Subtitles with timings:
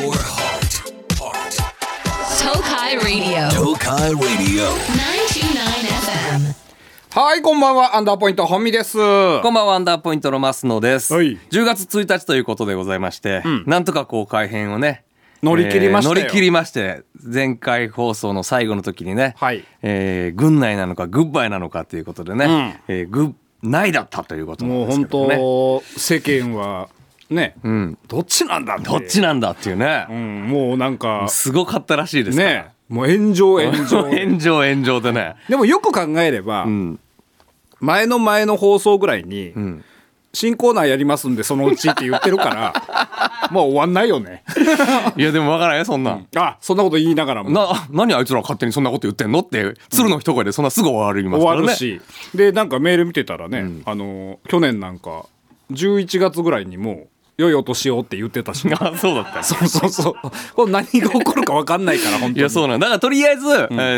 [0.00, 0.82] Your heart.
[1.20, 1.52] Heart.
[2.40, 3.48] Tokai Radio.
[3.50, 4.72] Tokai Radio.
[4.72, 6.54] 929 FM.
[7.10, 7.94] はい、こんばんは。
[7.96, 8.96] アンダーポイント、本美です。
[8.96, 11.12] こんばんは、アンダーポイントの増野です。
[11.12, 15.04] はい10月1日ということでございまして、なんとかこう改編をね、
[15.42, 23.32] 乗り切りましたよえー乗り切りまして、前回放送の最後の時にね、はいえー軍内なのかグッバイなのかということでね、えーグッ
[23.62, 25.36] 内だったということなんもう本ですけどね。
[25.36, 26.88] 当、世間は、
[27.30, 27.98] ね、ん。
[28.08, 28.84] どっちなんだって。
[28.84, 32.38] どっちなんだっていうね、うん、もうなんか、すごかったらしいです。
[32.38, 34.02] ね、もう炎上 炎上。
[34.02, 35.36] 炎上炎上でね。
[35.48, 36.98] でもよく考えれば、ん。
[37.80, 39.84] 前の前の放送ぐらいに、ん。
[40.34, 42.72] 新コーナーやりますんでそのうちって言ってるから
[43.52, 44.42] もう終わんないよね。
[45.16, 46.26] いやでもわからんよ、そんなん。
[46.36, 47.50] あそんなこと言いながらも。
[47.50, 50.64] な、何あいつら勝手にそんなこと言ってんのって、鶴の一声でそん。
[50.64, 51.66] なすぐ終わりますからね。
[51.66, 52.00] 終わるし、
[52.34, 55.26] でなんかメール見てたらね、あの去年なんか
[55.70, 57.08] 11月ぐらいにもう
[57.42, 58.66] 良いお年をって言ってたし。
[58.78, 59.42] あ、そうだった。
[59.42, 60.14] そうそうそう。
[60.54, 62.38] これ何が起こるか分かんないから本当に。
[62.38, 62.86] いや、そうなんだ。
[62.86, 63.48] だからとりあえず、え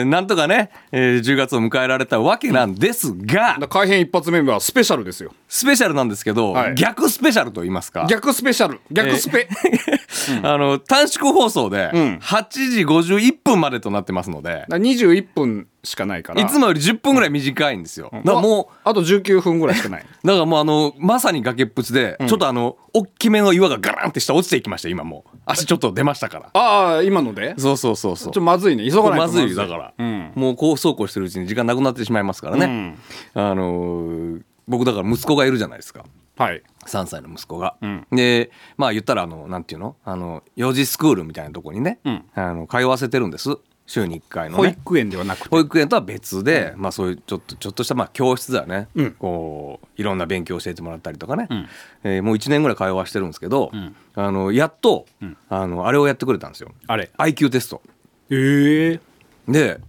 [0.03, 6.75] ーなんとかね、えー10月を迎えられたわけなんですが、だから改編一発目はスペシャルですよスペシャルなんですけど、はい。
[6.75, 8.09] 逆スペシャルと言いますか。
[8.11, 8.81] 逆スペシャル。
[8.91, 9.47] 逆スペ、
[10.43, 12.19] あの、短縮放送で、ん。
[12.19, 16.43] 8時51分までとなってますので、だから21分しかないから。
[16.43, 18.11] いつもより10分ぐらい短いんですよ。
[18.13, 20.05] だからもう、ああと19分ぐらいしかない。
[20.25, 25.39] だからもうあの、まさに崖っぷちで、ちょっとあの、大きめの岩がガランって下落ちていきました、今もう。
[25.47, 26.61] 足ちょっと出ましたから。
[26.61, 27.55] ああ今ので？
[27.59, 28.33] そうそうそうそう。
[28.33, 28.41] ちょ。
[28.41, 28.91] まずいね。
[28.91, 30.33] 急がないとまずいだから、うん。
[30.35, 32.97] もうこうそうこうしてるうちに時間なくなってしまいますからね、
[33.35, 36.05] あのー僕だから息子がいるじゃないですか。
[36.37, 36.63] はい。
[36.87, 38.07] 3歳の息子が、ん。
[38.11, 39.97] でまあ言ったらあのなんていうの？
[40.05, 42.25] あの幼児スクールみたいなとこにね、ん。
[42.35, 43.51] あの通わせてるんです。
[43.87, 45.49] 週に1回の保ね育園ではなくて。
[45.51, 49.11] 保育園とは別で、まあそういうちょっとちょっとしたまあ教室だよね、うん。
[49.13, 51.69] こういろんな勉強を教えてもらったりとかね、ん。
[52.03, 53.71] えーもう1年ぐらい通わしてるんですけど、
[54.15, 55.07] あのやっと、
[55.51, 56.73] あのあれをやってくれたんですよ。
[56.87, 57.11] あれ。
[57.19, 57.83] IQ テスト。
[58.31, 59.01] ええ
[59.47, 59.81] で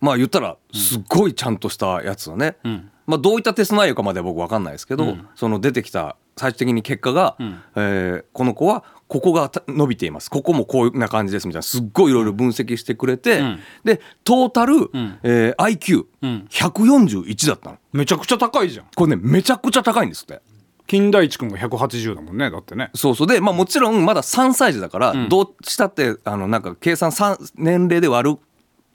[0.00, 7.36] まあ言ったらすっごいちゃんとしたやつをね、んまあ、どういったテスト内容かまでは僕分かんないですけど、その出てきた最終的に結果が、
[7.76, 10.30] えーこの子はここがた伸びています。
[10.30, 11.46] ここもこういうな感じです。
[11.46, 11.62] みたいな。
[11.62, 13.42] すっごいいろいろ分析してくれて、
[13.84, 14.90] でトータル、
[15.22, 17.78] えー IQ141 だったの。
[17.92, 18.86] めちゃくちゃ高いじゃん。
[18.94, 20.40] これねめちゃくちゃ高いんですって。
[20.86, 22.90] 金田一君が180だもんねだってね。
[22.94, 23.26] そうそう。
[23.26, 28.38] で、まあ、もちろんまだ3歳児だから、どうしたってあのなんか計算3年齢で割る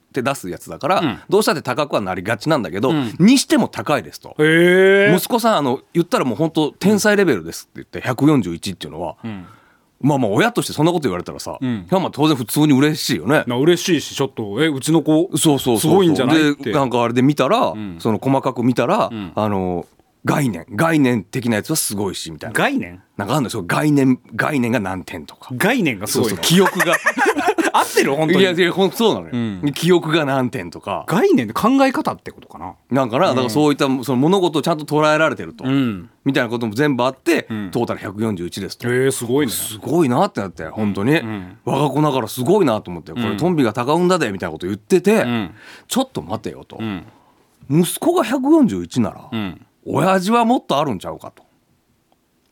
[0.08, 4.34] って出すやつだから、んどうしたって高くはなりがちなんだけど、にしても高いですと。
[4.38, 5.14] へえ。
[5.14, 9.16] 息子さんあの言ったらもう本当天才レベルですって言って141っていうのは、
[10.00, 11.64] まあまあ親としてそんなこと言われたらさ、ん。
[11.64, 13.44] いやまあ当然普通に嬉しいよね。
[13.46, 16.64] な嬉しいしちょっとえうちの子そうそうすごいんじゃないって。
[16.64, 19.86] でなんかあれで見たら、その細かく見たら、あの
[20.28, 22.58] 概念概念的なやつはすごいしみたいな。
[22.58, 23.02] 概念？
[23.16, 25.48] なんかあるんですよ概念概念が何点とか。
[25.56, 26.96] 概念がすそうそうごいの記憶が。
[27.70, 28.14] 合ってる？
[28.14, 28.40] 本当に。
[28.40, 31.04] いやいやほんそうなのよ、記憶が何点とか。
[31.06, 32.74] 概念で考え方ってことかな？
[32.90, 36.10] なんかなだからそういったその物事をちゃんと捉えられてると、ん。
[36.24, 38.92] みたいなことも全部あって、トータル141ですと。
[38.92, 39.52] へえすごいね。
[39.52, 41.20] すごいなってなって本当に、
[41.64, 45.54] 我が子ながらすごいなと思ってこれトンビが高うんだでみたいなこと言ってて、ん。
[45.86, 47.04] ちょっと待てよと、ん。
[47.70, 51.42] 息子が141なら、ん親父はもっとあるんちゃうかと。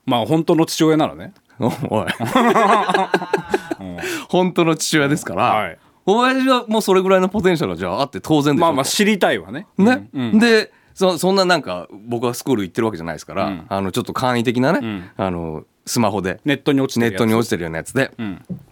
[0.05, 1.35] まあ本当の父親ならね。
[1.59, 2.07] おい。
[4.29, 5.79] 本当の父親ですから、はい。
[6.07, 8.67] 親父はもうそれぐらいのポテンシャルがじゃああって当然でしょと。
[8.67, 9.67] まあまあ知りたいわね。
[9.77, 10.39] ね、うん。
[10.39, 18.13] でそそんななんか僕はスクール行ってるわけじゃないですから、あのちょっと簡易的なね、あのスマホでネットに落ちてるネットに落ちてるようなやつで、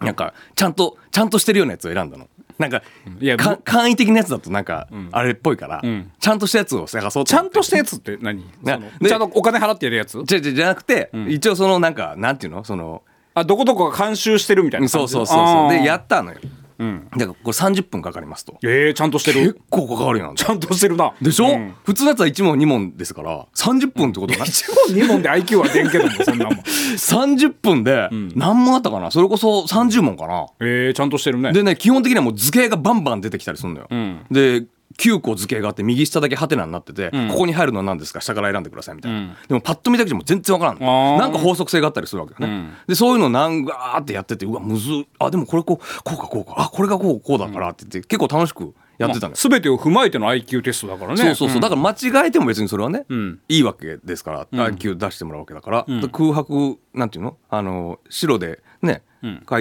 [0.00, 2.28] なんかちゃんとちゃんとしてるようなやつを選んだの。
[2.58, 2.82] なんか
[3.20, 6.12] いやか簡易的なやつだとなんかあれっぽいから、ん。
[6.20, 8.44] ちゃんとしたやつを探そうちゃんとししたやつって何？
[8.62, 10.22] なそのでちゃんとお金払ってやるやつ？
[10.24, 12.62] じゃじゃじゃなくて、一応そのなんかなんていうの？
[12.64, 13.02] その
[13.34, 15.70] あどこどこが監修してるみたいなそう感じそうそうそう。
[15.70, 16.38] でやったのよ。
[16.78, 17.08] うん。
[17.12, 18.58] だからこれ30分かかりますと。
[18.62, 20.34] えー、ちゃんとして結る構かかるやん。
[20.34, 21.14] ちゃんとしてるな。
[21.20, 21.74] でしょ、うん。
[21.84, 24.48] 普通のやつは1問2問ですから30分ってことない。
[24.48, 26.54] 一問二問で IQ は出んけどもそんなもん。
[26.60, 29.10] 30分で何問あったかな？
[29.10, 30.46] それこそ30問かな。
[30.60, 31.52] えー、ちゃんとしてるね。
[31.52, 34.26] でね基本的にはもう図形がバンバン出てきたりするのよ、ん。
[34.30, 34.66] で
[34.98, 38.20] 9個図形があって右下だけハテナになってて、ここに入るのは何ですか？
[38.20, 39.36] 下から選んでくださいみたいな、うん。
[39.48, 41.18] でもパッと見だけでも全然わからんあのー。
[41.18, 42.72] なんか法則性があったりするわけよね、うん。
[42.86, 45.06] でそういうのなんがーってやっててうわむずっ。
[45.18, 46.54] あでもこれこうこうかこうか。
[46.58, 51.16] あこれがこうこうだからって言って結構楽しくやってたのよ、すべてを踏まえての IQ テストだからね。
[51.16, 53.40] そうそうそう、だから間違えても別にそれはね、ん。
[53.48, 57.36] いいわけですから、IQ 出してもらうわけだから、空白なんていうの？
[57.50, 59.02] あの白でね、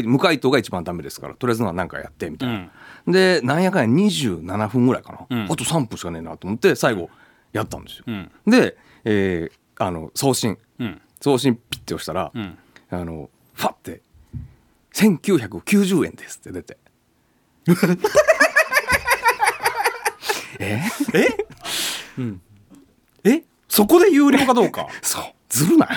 [0.06, 2.70] 無回答が一番ダメですからとりあえずのは何かやってみたいな、
[3.08, 7.10] でなんやかんや27分ぐらいかな、あと3分しかねえなと思って最後
[7.54, 8.32] やったんですよ、ん。
[8.48, 11.02] で、えーあの送信、うん。
[11.20, 12.58] 送信ピッて押したら、ん。
[12.92, 14.02] あのファって
[14.94, 16.78] 1990円ですって出て。
[20.60, 20.82] え？
[21.14, 21.28] え？
[23.24, 23.44] え？
[23.68, 24.88] そこで有料かどうか？
[25.02, 25.24] そう。
[25.50, 25.88] ずるな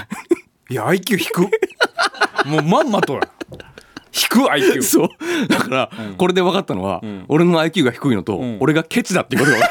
[0.71, 0.73] い？
[0.73, 1.43] いや IQ 低く。
[2.49, 3.21] もうまんまとや
[4.17, 5.09] 低く IQ そう。
[5.49, 8.57] だから、これで分かったのは、俺の IQ が低いのと、ん。
[8.61, 9.71] 俺がケチだっていうことが 払っ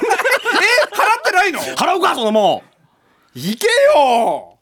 [1.24, 1.60] てないの？
[1.60, 2.64] 払うかそのも
[3.34, 4.60] いけよ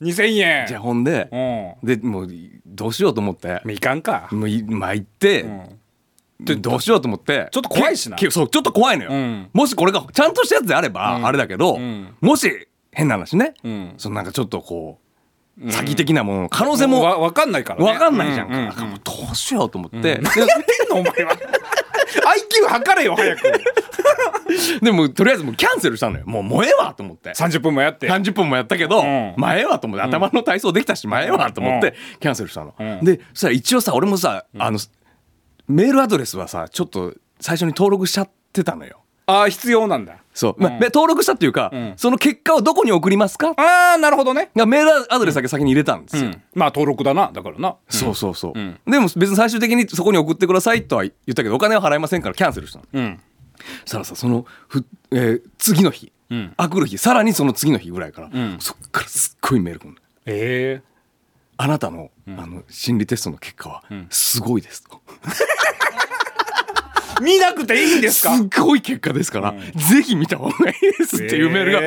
[0.00, 0.64] ！2000円。
[0.66, 1.86] うじゃあほんでう、ん。
[1.86, 2.28] でもう
[2.64, 3.60] どうしようと思って。
[3.68, 4.28] いかんか。
[4.30, 5.78] もういまあ行って、ん。
[6.38, 7.48] でどうしようと思って。
[7.50, 8.16] ちょっと怖いしな。
[8.30, 9.50] そうちょっと怖いのよ、うん。
[9.52, 12.14] もしこれがちゃんとしたやつであれば、あれだけど、ん。
[12.20, 12.48] もし
[12.92, 13.94] 変な話ね、ん。
[13.98, 15.05] そのなんかちょっとこう
[15.58, 17.90] 詐欺的なものの可能性もわ分かんないからね。
[17.92, 18.72] 分かんないじゃん。
[18.72, 21.36] か,、もうどうしようと思って、で何やってんのお前は。
[22.16, 23.42] IQ 測れよ早く。
[24.82, 26.24] でもとりあえずもうキャンセルしたのよ。
[26.26, 27.30] もうもうええわと思って。
[27.30, 28.08] 30分もやって。
[28.08, 29.34] 30分もやったけど、ん。
[29.36, 30.04] まあええわと思って。
[30.04, 33.04] 頭の体操できたし、まあええわと思ってキャンセルしたの、ん。
[33.04, 34.78] でそしたら一応さ俺もさ、あの
[35.68, 40.18] メールアドレスはさちょっと最初に登録しちゃってたのよああ必要なんだ。
[40.32, 41.94] そう、まあ登録したっていうか、ん。
[41.96, 43.54] その結果をどこに送りますか？
[43.56, 44.50] ああなるほどね。
[44.54, 47.76] がメールアドレスだけ先に入れたんですよ、まあ登録だなだからな。
[47.88, 48.78] そうそうそう、ん。
[48.86, 52.84] でも別に最終的にそこに送ってくださいとは言ったけどお金は払いませんからキャンセルしたの。
[52.92, 53.20] うん。
[53.84, 56.52] そしたらさそのふ、えー次の日、ん。
[56.56, 56.98] あくる日。
[56.98, 58.58] さらにその次の日ぐらいから、ん。
[58.60, 59.96] そっからすっごいメール来るの。
[60.26, 60.96] ええ
[61.58, 65.00] あなたの,、あの心理テストの結果はすごいですと、
[67.22, 68.36] 見なくていいんですか？
[68.36, 71.80] すっごい結果ですから、ぜひ見た方がいいですっていうメールが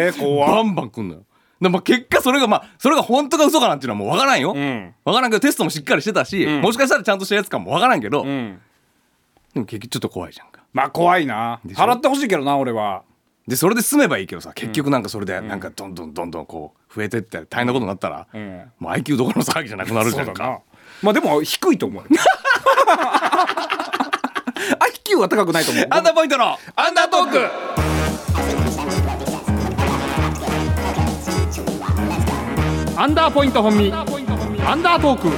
[0.45, 1.21] バンバン来んのよ。
[1.61, 4.93] でまあ結果それがまあそれが本当か嘘かなんていうのはもう分からんよ、ん。
[5.03, 6.61] 分からんけどテストもしっかりしてたし、ん。
[6.61, 8.59] もしかしたらちゃんとしたやつかも分からんけど、うん。
[9.53, 10.61] でも結局ちょっと怖いじゃんか。
[10.71, 11.59] まあ怖いな。
[11.67, 13.03] 払ってほしいけどな俺は。
[13.47, 18.71] でそれで済めばいいけどさ結局なんかそれでなんかどんどんどんどんこう増えてって大変なことになったら、ん。
[18.79, 20.59] もう IQ どころの騒ぎじゃなくなるじゃんだな。
[21.01, 22.03] まあでも低いと思う
[24.79, 25.87] IQ は高くないと思う。
[25.89, 27.39] アンダーポイントのアンダートーク。
[32.97, 34.03] アンダーポイント本身ア
[34.75, 35.29] ンダートーク。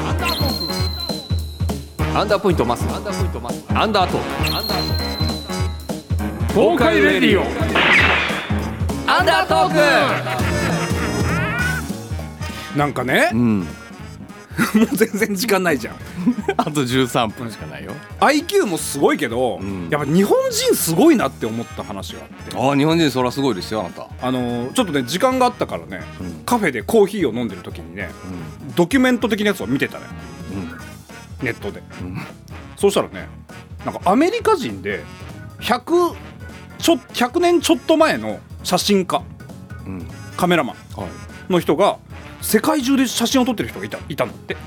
[2.18, 2.82] アンダーポイントマス。
[2.94, 4.18] アンダーポイントマスアンダート
[6.54, 7.44] 東海レディオ。
[9.10, 9.74] アンダートー
[12.78, 13.68] なんかねクうん
[14.76, 15.96] もう全然時間ないじゃん。
[16.58, 17.94] あと13分しかないよ。
[18.20, 19.88] IQ もすごいけど、ん。
[19.90, 22.58] やっぱ日本人すごいなって思った話があって。
[22.58, 24.08] ああ日本人そりゃすごいですよあなた。
[24.22, 26.34] あのーちょっとね時間があったからね、うん。
[26.46, 28.10] カフェでコーヒーを飲んでる時にね
[28.76, 30.06] ドキュメント的なやつを見てたね
[31.40, 31.46] うん。
[31.46, 32.18] ネットで、うん。
[32.76, 33.28] そうしたらね
[33.86, 35.04] なんかアメリカ人で
[35.62, 36.14] 100
[36.78, 39.22] ちょ100年ちょっと前の写真家
[39.86, 39.94] うん。
[39.94, 40.08] うん
[40.38, 41.06] カメラマはい。
[41.06, 41.10] ン
[41.50, 41.98] の人が
[42.42, 44.58] 世界中で写真を撮ってる人がいたいたんだって。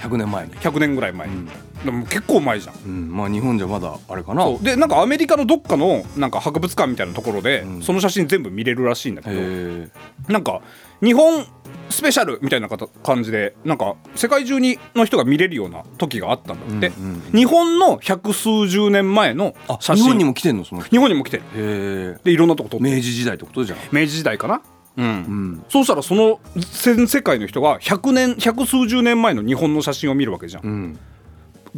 [0.00, 1.26] 100年前に100年ぐらい前。
[1.26, 1.48] に、うん。
[1.84, 2.74] でも結構前じゃん。
[2.84, 3.16] うん。
[3.16, 4.44] まあ日本じゃまだあれかな。
[4.44, 4.64] そう。
[4.64, 7.82] でなんかアメリカのどっかのなんか博物館みたいなところで、うん。
[7.82, 9.92] その写真全部見れるらしいんだけど。
[10.32, 10.60] なんか
[11.02, 11.46] 日本
[11.90, 20.04] スペシャルみたいな方感じでなんか世界中にの人が見れるような時があったんだって、うんうん日本の百数十年前のあ写真。
[20.04, 20.90] 日本にも来てんのその人。
[20.90, 21.42] 日本にも来てる。
[21.42, 22.18] へえ。
[22.24, 23.78] でいろんなとこ撮って明治時代ってことじゃん。
[23.92, 24.62] 明治時代かな
[24.96, 26.40] うん、うんそうしたらその
[26.82, 30.98] 全世界の人が100年百数十年前の日本の写真を見るわけじゃん、うん。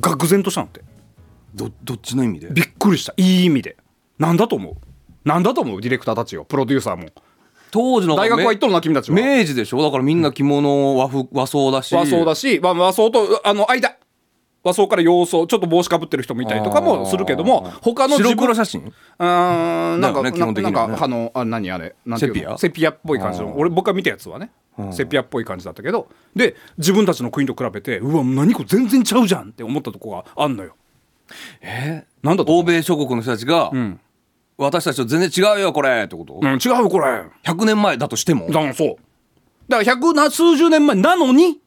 [0.00, 0.82] 愕然としたのって。
[1.54, 2.50] どどっちの意味で？
[2.50, 3.14] びっくりした。
[3.16, 3.76] いい意味で。
[4.18, 4.74] なんだと思う？
[5.24, 5.80] なんだと思う？
[5.80, 6.44] ディレクターたちよ。
[6.44, 7.08] プロデューサーも。
[7.70, 9.16] 当時の大学は行っとるな君たちは。
[9.16, 9.82] 明治でしょ？
[9.82, 11.94] だからみんな着物和服和装だし。
[11.94, 13.96] 和装だし、まあ、和装とあの間
[14.68, 18.82] 和装から洋装ちょっと帽子かぶってる人もいたりとかもするけども他の自白分黒写真？
[18.82, 21.96] うーんなんか、ね基ななんかあのあ何あれ？
[22.18, 22.56] セピア？
[22.58, 23.56] セピアっぽい感じの。
[23.56, 24.92] 俺僕が見たやつはねうん。
[24.92, 30.76] セピアっぽい感じだったけどで自分たちの国と比べてうわ何これ全然ちゃうじゃんって思ったとこがあんのよ。
[31.60, 32.04] え？
[32.22, 34.00] なんだ欧米諸国の人たちが、ん。
[34.56, 37.22] 私たちと全然違うよこれってこと、うん、違うよこれ。
[37.44, 38.46] 100年前だとしても？
[38.46, 38.88] だからそう。
[39.68, 41.60] だから百な数十年前なのに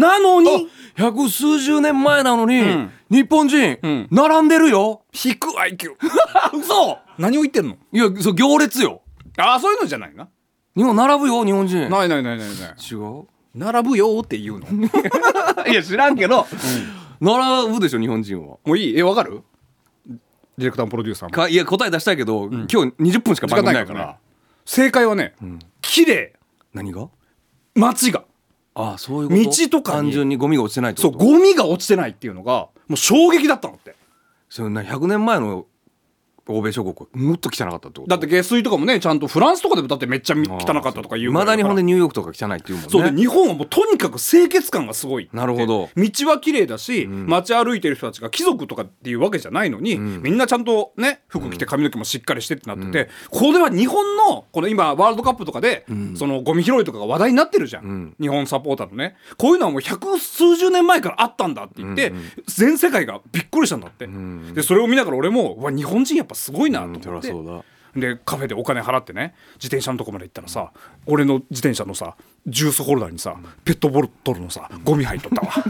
[0.00, 2.90] なのに百数十年前なのに、ん。
[3.10, 4.08] 日本人、ん。
[4.10, 5.02] 並んでるよ。
[5.12, 5.94] 低 IQ
[6.58, 6.98] 嘘！
[7.18, 7.76] 何を言ってんの？
[7.92, 9.02] いやそう行列よ。
[9.38, 10.28] ああそういうのじゃないな
[10.76, 11.88] 日本並ぶよ日本人。
[11.90, 12.56] ないないないないない。
[12.90, 13.26] 違う？
[13.54, 14.66] 並ぶよって言うの？
[15.68, 16.46] いや知らんけど、
[17.20, 18.56] 並ぶでしょ日本人は。
[18.64, 18.98] もういい？
[18.98, 19.42] えわかる？
[20.58, 24.06] ディレクターもプロデューサーいや答え出したいけど、今日20分しか番組ないから。
[24.06, 24.14] ね
[24.66, 25.34] 正解はね、
[25.80, 26.34] 綺麗。
[26.74, 27.08] 何が？
[27.74, 28.24] 街が
[28.80, 29.50] ああそういうこと？
[29.68, 29.98] 道とかに。
[29.98, 33.94] 単純にゴミが落ちてないってそうゴミが落ちてないっていうのがもう衝撃だったのって。
[34.48, 35.66] それな100年前の
[36.46, 38.06] 欧米諸国はもっと汚かったってこと？
[38.06, 42.88] だって下水とかもねちゃんとフランスとかでもだってめっちゃみ汚かったとか言ういまだにほんでにニューヨークとか汚いっていうもんね。
[42.90, 45.28] そうで日本はもうとにかく清潔感がすごい。
[45.32, 45.88] なるほど。
[45.96, 59.16] 道は綺麗だし、街歩いてる人たちが貴族とかっていうわけじゃないのに、みんなちゃんとね服着て髪の毛もしっかりしてってなってて、これは日本のこの今ワールドカップとかで、そのゴミ拾いとかが話題になってるじゃん、日本サポーターのね。
[59.36, 62.12] こういうのはもう百数十年前からあったんだって言って、
[62.46, 64.08] 全世界がびっくりしたんだって、
[64.54, 67.30] でそれを見ながら俺もうわ日本人やっぱすごいなと思って。
[67.32, 67.64] うだ。
[67.96, 70.72] でカフェでお金払ってね自転車のとこまで行ったらさ
[71.06, 73.34] 俺の自転車のさジュースホルダーにさ
[73.64, 75.52] ペットボトルのさゴミ入っとったわ。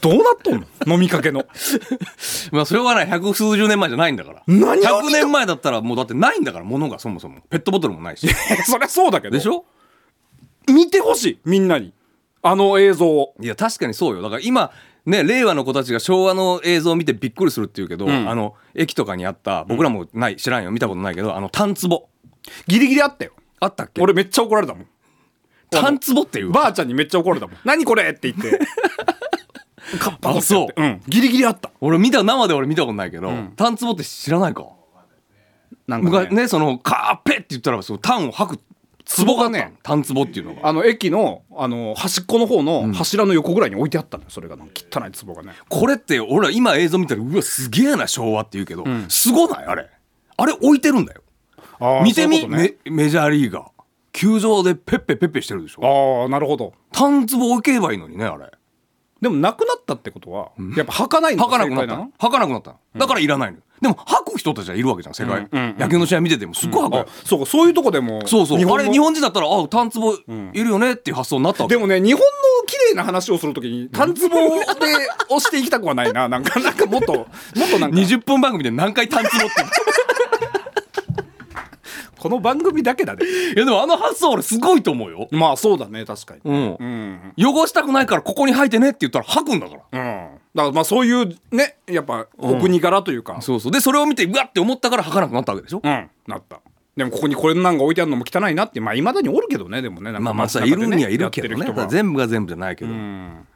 [0.00, 0.94] どうなっとんの？
[0.94, 1.46] 飲みかけの。
[2.50, 4.42] まあそれはね百数十年前じゃないんだから。
[4.48, 7.40] 何を100年前だったらもうだってないんだから物がそもそも。
[7.48, 8.26] ペットボトルもないし。
[8.66, 9.36] そりゃそうだけど。
[9.36, 9.64] でしょ？
[10.66, 11.92] 見てほしいみんなに。
[12.42, 13.34] あの映像を。
[13.40, 14.22] いや確かにそうよ。
[14.22, 14.72] だから今
[15.06, 18.28] ね令和の子たちが昭和の映像を見てびっくりするっていうけど、ん。
[18.28, 22.08] あの駅とかにあった僕らもない知らんよ見たことないけどあのタンツボ。
[22.66, 23.32] ギリギリあったよ。
[23.60, 24.02] あったっけ？
[24.02, 24.86] 俺めっちゃ怒られたもん。
[25.70, 26.50] タンツボっていう。
[26.50, 27.56] ばあちゃんにめっちゃ怒られたもん。
[27.64, 28.60] 何これって言って。
[30.00, 30.80] カッパあそう。
[30.80, 31.00] うん。
[31.06, 31.70] ギリギリあった。
[31.80, 34.64] 俺見た生で俺見たことないけど、タンツボって知らないか？
[35.86, 36.28] なんかね。
[36.30, 38.60] ねそのカーペって言ったらそのタンを吐く
[39.08, 40.68] 壺がねタンツボっていうのが。
[40.68, 45.52] あの駅のあの端っこの方の柱の横ぐらいに置いてあったのよそれがなんか汚い壺がね。
[45.68, 49.64] これって俺ら今映像見たらうわすげえな昭和って言うけど、すごない？
[49.64, 49.88] あれ。
[50.36, 51.22] あれ置いてるんだよ。
[51.78, 52.40] あー見てみ？
[52.40, 52.74] そういうことね。
[52.84, 53.64] メメジャーリーガー。
[54.12, 56.22] 球場でペッペペッペしてるでしょ。
[56.22, 56.72] ああなるほど。
[56.90, 58.50] タンツボ置けばいいのにねあれ
[59.20, 62.10] でもなくなったってことはやっぱ履かないの履かなくなったの？
[62.18, 62.78] 履かなくなったの？
[62.96, 63.56] だからいらないの。
[63.58, 68.26] よでも履く人たちはいるわけじゃん世界、野球の試合見ててもすっごい履くよ、あそうかそういうとこでも。
[68.26, 68.58] そうそう。
[68.58, 70.18] あれ日本人だったらあタンツボい
[70.52, 71.74] るよねっていう発想になったわけ。
[71.74, 72.26] でもね日本の
[72.66, 74.42] 綺麗な話をするときにタンツボで
[75.28, 76.28] 押していきたくはないな。
[76.28, 77.26] なんかなんかもっともっ
[77.70, 77.96] となんか。
[77.96, 79.62] 20分番組で何回タンツボって
[82.18, 83.24] この番組だけだね。
[83.24, 85.28] いやでもあの発想俺すごいと思うよ。
[85.30, 86.40] まあそうだね確かに。
[86.44, 86.76] うん。
[86.78, 87.32] うん。
[87.38, 89.82] 汚したくないからここに履いてねって言ったら履くんだから。
[89.92, 90.30] うん。
[90.54, 93.40] だからまあそういうねやっぱお国柄というか。
[93.40, 93.72] そうそう。
[93.72, 95.80] でそれを見てうわって思ったから履かなくなったわけでしょ？
[95.82, 96.10] うん。
[96.26, 96.60] なった。
[96.96, 100.12] でもここにこれなんか置いてあるのも汚いなってまあいまだにおるけどねでもね。
[100.12, 101.54] なんかまあまあさいるにはいるけどね。
[101.56, 102.02] だからやってる人が。
[102.02, 103.46] 全部が全部じゃないけど、うん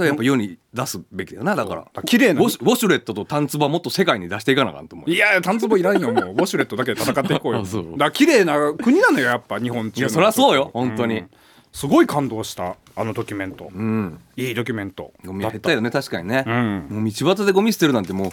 [0.00, 1.86] それはやっぱ世に出すべきだよなだから。
[1.92, 2.40] だ綺麗な。
[2.40, 6.24] ウォシュウォシュレットとタンツボはもっと世界に出していかなあかんと思ういやタンツボいらんよもう。
[6.30, 7.60] ウォシュレットだけで戦っていこうよ。
[7.62, 7.84] あそう。
[7.92, 11.18] だから綺麗な国なのよやっぱ日本中のいやそりゃそうよ本当に。
[11.18, 11.30] うん。
[11.72, 14.18] すごい感動したあのドキュメント、うん。
[14.36, 15.12] いいドキュメント。
[15.24, 16.86] ゴミ減ったよね確かにね、ん。
[16.90, 18.30] もう道端でゴミ捨てるなんてもう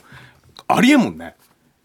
[0.67, 1.35] ありえんもんね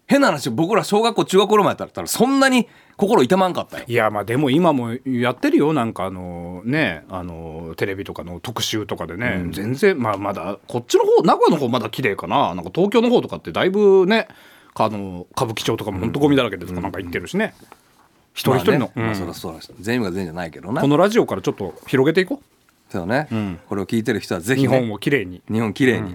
[0.06, 3.84] 変な話僕ら小学校中学校前だったらそんなに心痛まんかったよ。
[3.86, 5.72] いやまあでも今もやってるよ。
[5.72, 12.54] なんかあのねあのテレビとかの特集とかでね、全然まあまだこっちの方名古屋の方まだ綺麗かな。
[12.54, 14.28] なんか東京の方とかってだいぶね
[14.74, 16.80] あの歌舞伎町とかも本当ゴミだらけでとか。
[16.80, 17.54] なんか言ってるしね、
[18.34, 19.16] 一人一人の、まあねまあうん。
[19.16, 19.60] そりゃそうだ。
[19.62, 22.42] し全部が全員じゃないけどなこのラジオからちょっと広げていこ
[22.90, 23.58] そうね、ん。
[23.68, 25.40] これを聞いてる人はぜうひ、ね、日本を綺麗に。
[25.50, 26.14] 日本綺麗に、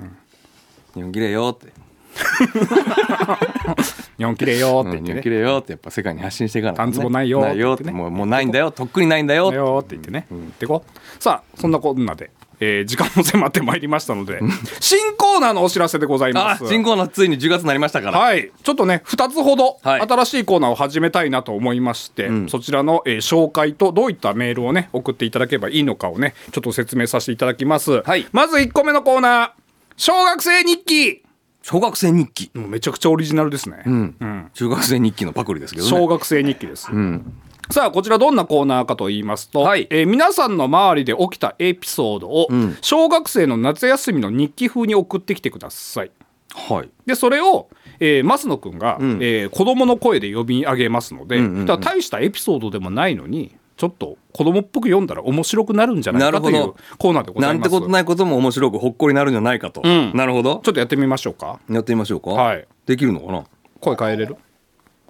[0.93, 1.73] 日本綺麗よって、
[4.17, 5.21] 日本綺麗よって日本ってね。
[5.21, 8.71] 綺麗よってやっぱ世界に発信していかないと、ね、タンツボないよないよっってもうもうないんだよ。
[8.71, 9.95] とっくにないんだよって。
[9.95, 11.23] 言ってね、言ってこう。
[11.23, 14.39] さあそんなこんなで、えー時間も迫ってまいりましたので
[14.79, 16.67] 新コーナーのお知らせでございあます。
[16.67, 18.51] 新コーナーついに10月になりましたから、はい。
[18.63, 20.01] ちょっとね2つほどはい。
[20.01, 22.49] 新しいコーナーを始めたいなと思いまして、ん。
[22.49, 28.25] そちらの、えー紹介とどういったメールをね送っていただければいいのかをねちょっと説明させていただきます、はい。
[28.31, 29.49] まず1個目のコーナー。
[29.97, 31.23] 小学生日記
[31.69, 34.15] 小学生日記、めちゃくちゃオリジナルですね、うん。
[34.17, 34.49] うん。
[34.53, 35.91] 中学生日記のパクリですけどね。
[35.91, 37.33] 小学生日記です、うん。
[37.69, 39.85] さあこちらどんなコーナーかと言いますと、はい。
[39.89, 42.77] えー皆さんの周りで起きたエピソードを、ん。
[42.79, 46.11] 小学生の夏休みの日記風に送ってきてください。
[46.55, 46.89] はい。
[47.05, 47.67] でそれを、
[47.99, 49.17] えー、増野くんが、ん。
[49.21, 51.79] えー子供の声で呼び上げますので、うんうんうん。
[51.81, 56.77] 大したエピソードでもないのにちょっと子供っぽく読んだら面白くなるんじゃないかというなるほど。
[56.97, 57.53] コーナーでござます。
[57.53, 60.11] ないんてことないことも面白くほっこりなるんじゃないかと、ん。
[60.13, 60.55] なるほど。
[60.63, 61.59] ちょっとやってみましょうか。
[61.69, 62.31] やってみましょうか。
[62.31, 62.67] はい。
[62.85, 63.43] できるのかな？
[63.79, 64.35] 声変えれる？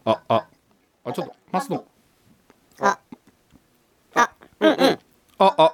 [0.05, 0.45] ああ
[1.05, 1.85] あちょっと増野
[2.79, 2.99] あ、
[4.15, 4.77] あ、うんうん。
[5.39, 5.73] ああ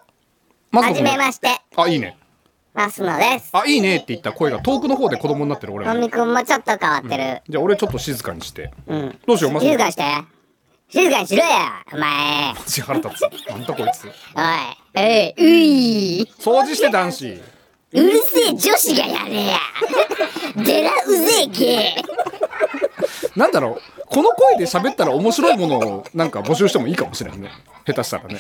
[0.72, 2.18] 増野はじめまして、あいいね。
[2.74, 3.52] マスノです。
[3.54, 5.74] あいいねって言った声が遠くの方で子供になってる。
[5.74, 6.44] 俺ものみくんも。
[6.44, 7.42] ちょっと変わってる。
[7.48, 9.20] じゃあ俺ちょっと静かにしてうん。
[9.28, 10.04] どうしよう増野静かにして。
[10.94, 12.54] 静かにしろや、お前。
[12.54, 13.50] マジ腹立つ。
[13.50, 14.06] なんだこいつ。
[14.06, 14.14] おい。
[14.94, 16.32] えいうい。
[16.38, 17.30] 掃除して男子。
[17.32, 17.42] う
[18.00, 19.58] るせえ女子がやれや。
[20.64, 21.96] でらうぜえけ。
[23.36, 24.02] なんだろう。
[24.06, 27.50] この声で喋ったら面白いものをなんか募集してもいいかもしれんね。
[27.88, 28.40] 下手したらね、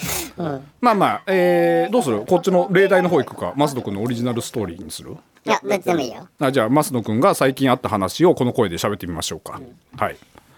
[0.79, 2.23] まあまあ、えーどうする？
[2.27, 5.17] こっちの例題の方行くか増野君のオリジナルストーリーにする？
[5.43, 6.27] いやどっちでもいいよ。
[6.37, 9.59] あじゃあ増野君が最近あった話をこの声で喋ってみましょうか、
[9.97, 10.17] はい。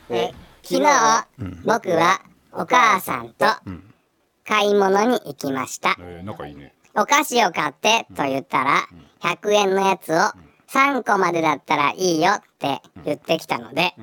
[0.09, 0.33] え
[0.67, 1.27] 昨日、
[1.63, 3.45] 僕はお母さんと
[4.47, 6.73] 買い物に行きました、えー、仲いいね。
[6.95, 8.87] お菓子を買ってと言ったら
[9.21, 10.15] 100円のやつを
[10.69, 13.93] 3個までだったらいいよって言ってきたので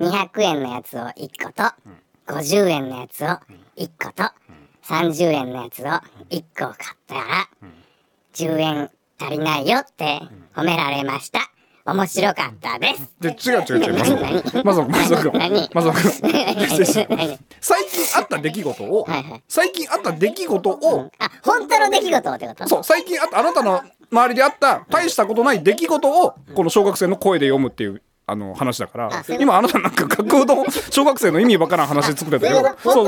[0.00, 1.12] 200円のやつを1
[1.44, 1.62] 個と
[2.26, 3.26] 50円のやつを
[3.76, 4.24] 1個と
[4.82, 6.76] 30円のやつを1個買っ
[7.06, 7.48] たら
[8.34, 8.90] 10円
[9.20, 10.22] 足りないよって
[10.56, 11.51] 褒められました
[11.84, 13.12] 面白かったです。
[13.20, 14.04] で違う違う違う。
[14.04, 15.68] 増野君増野君増野君何？
[15.68, 17.38] 増野君何？
[17.60, 19.42] 最近あった出来事をはいはい。
[19.48, 22.68] 最近あった出来事をあ本当の出来事ってこと？
[22.68, 33.06] そう最近あったあなたの周りであった大したことない出来事をこの小学生の声で読むっていうあの話だから今あなたなんか学校の小学生の意味わからん話作ってたけどそう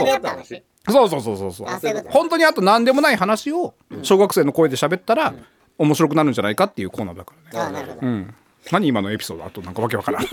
[0.90, 1.68] そうそうそうそうそう
[2.10, 5.32] 本当にあと何でもない話を小学生の声で喋ったら
[5.78, 8.34] 面白くなるんじゃないかっていうコーナーだからねうん
[8.72, 9.44] 何今のエピソード？
[9.44, 10.26] あとなんかわけわからん。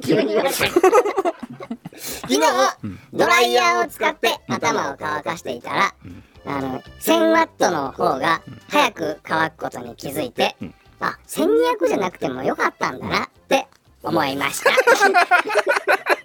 [0.00, 2.40] 急に言われた昨日
[3.12, 5.94] ドライヤーを使って頭を乾かしていたら
[6.46, 10.56] あの1000ワットの方が早く乾くことに気づいて
[11.00, 13.66] あ1200じゃなくてもよかったんだなって
[14.02, 14.70] 思いました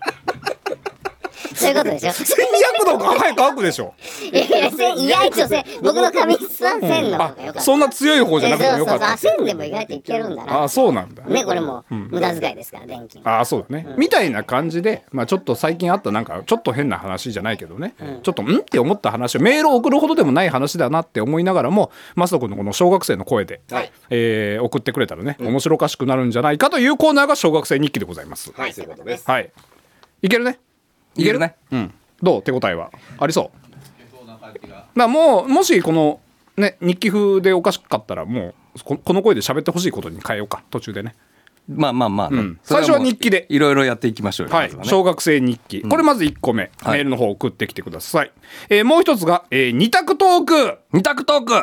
[1.56, 3.94] そういうことでしょ1200度が早く乾くでしょ
[4.32, 28.52] いやいや1000意外と1000僕の髪質は1000の方がよかったあそんな強い方じゃなくてもよかったそうそうそうあ1000でも意外といけるんだなあそうなんだねこれも無駄遣いですから電気ああそうだね、みたいな感じで、まあ、ちょっと最近あったなんかちょっと変な話じゃないけどね、ちょっとんって思った話をメールを送るほどでもない話だなって思いながらもマスト君のこの小学生の声で、はいえー送ってくれたらね、面白おかしくなるんじゃないかというコーナーが小学生日記でございます。
[28.54, 29.52] はいそういうことですはい、
[30.22, 30.60] いけるね
[31.16, 31.40] いける？
[31.40, 31.56] ね。
[31.72, 32.42] うん、どう？
[32.42, 32.92] 手応えは？
[33.18, 35.00] ありそう？
[35.00, 36.20] なもうもしこの
[36.58, 40.64] ね日記風でおかしかったらもうここの声で喋ってほしいことに変えようか。
[40.70, 41.16] 途中でね。
[41.68, 42.60] まあまあまあね、うん。
[42.62, 43.48] 最初は日記で。
[43.50, 44.90] いろいろやっていきましょうよはい、まずはね。
[44.90, 46.98] 小学生日記、これまず1個目、はい。
[46.98, 48.32] メールの方送ってきてください、
[48.70, 50.78] えーもう一つが、えー二択トーク。
[50.94, 51.54] 二択トーク。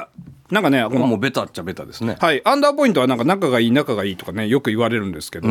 [0.53, 2.17] なんかねこまあものうベタっちゃベタですね。
[2.21, 2.43] はい。
[2.45, 5.49] アンダーポイントはなんか仲がいい仲がいいとかねよく言われるんですけど、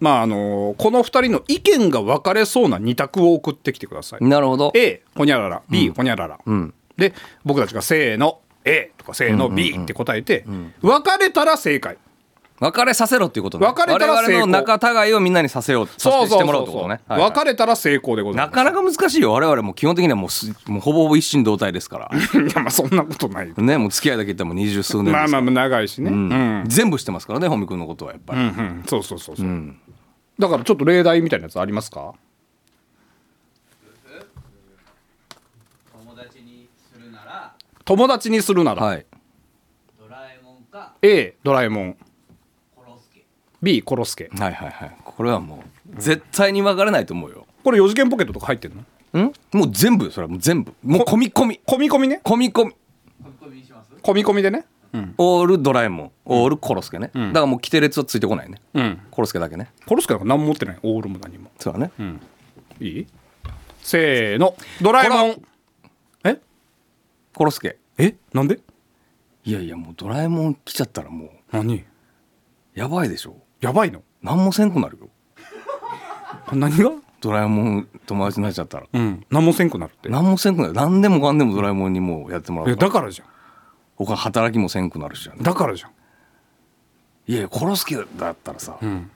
[0.00, 4.72] まああのーこの2人の意見が分かれそうな二択を送ってきてください、なるほど。
[4.74, 5.62] A ほにゃらら。
[5.68, 6.74] B ほにゃらら、ん。
[6.96, 10.44] で僕たちがせーの A とかせーの B って答えて、
[10.80, 11.98] 分かれたら正解。
[12.60, 13.66] 別れさせろっていうことね。
[13.66, 17.00] 別れたら成功我々の仲違いをみんなにさせようそうてしてもらそうってことね。
[17.06, 17.30] はいはい。
[17.30, 18.56] 分かれたら成功でございます。
[18.56, 19.32] なかなか難しいよ。
[19.32, 22.10] 我々も基本的にはもうすもうほぼほぼ一心同体ですから。
[22.18, 23.52] いやまあそんなことない。
[23.56, 26.16] ねもう付き合いだけ言ったらもう二十数年まあまあ長いしね、うん。
[26.16, 26.64] うん。
[26.66, 29.46] 全部してますからね本見君のことはやっぱり、うんうん、そうそうそうそう、
[30.38, 32.14] だからちょっと例題みたいなやつありますか？
[35.92, 39.06] 友達にするなら友達にするなら、はい。
[39.98, 41.96] ドラえもんか A ドラえもん。
[42.76, 43.24] コロスケ。
[43.62, 44.30] B コロスケ。
[44.38, 44.96] はいはいはい。
[45.04, 47.46] これはもう絶対に分からないと思うよ。
[47.64, 48.72] これ4次元ポケットとか入ってん
[49.12, 49.20] の？
[49.20, 49.32] ん？
[49.52, 50.30] もう全部よそれは。
[50.30, 50.72] もう全部。
[50.84, 51.60] もう込み込み。
[51.66, 52.20] 込み込みね。
[52.22, 52.70] 込み込み。
[52.70, 53.92] 飛び込みにします？
[54.02, 54.66] 込み込みでね
[55.18, 56.12] オールドラえもん。
[56.24, 59.00] オールコロスケね、だからもう規定列はついてこないね、うん。
[59.10, 59.70] コロスケだけね。
[59.86, 60.78] コロスケなんか何も持ってない。
[60.82, 61.50] オールも何も。
[61.58, 61.90] そうだね、
[62.80, 63.06] いい？
[63.80, 64.54] せーの。
[64.82, 65.42] ドラえもん。
[66.24, 66.40] え？
[67.34, 67.78] コロスケ。
[67.98, 68.16] え？
[68.32, 68.60] なんで？
[69.44, 71.30] いやいやもうドラえもん来ちゃったらもう。
[71.52, 71.84] 何？
[72.74, 73.36] やばいでしょ。
[73.60, 74.02] やばいの？
[74.22, 75.08] 何もせんくなるよ。
[76.52, 76.92] 何が？
[77.20, 78.86] ドラえもん友達になっちゃったら。
[78.92, 79.26] うん。
[79.30, 80.08] 何もせんくなるって。
[80.08, 83.28] 何もせんくなる何でもかんでもドラえもんにもうやってもいやらうからだからじゃん
[83.98, 85.90] 他働きもせんくなるしだからじゃん。
[87.26, 89.10] いやいやコロスケだったらさ、ん。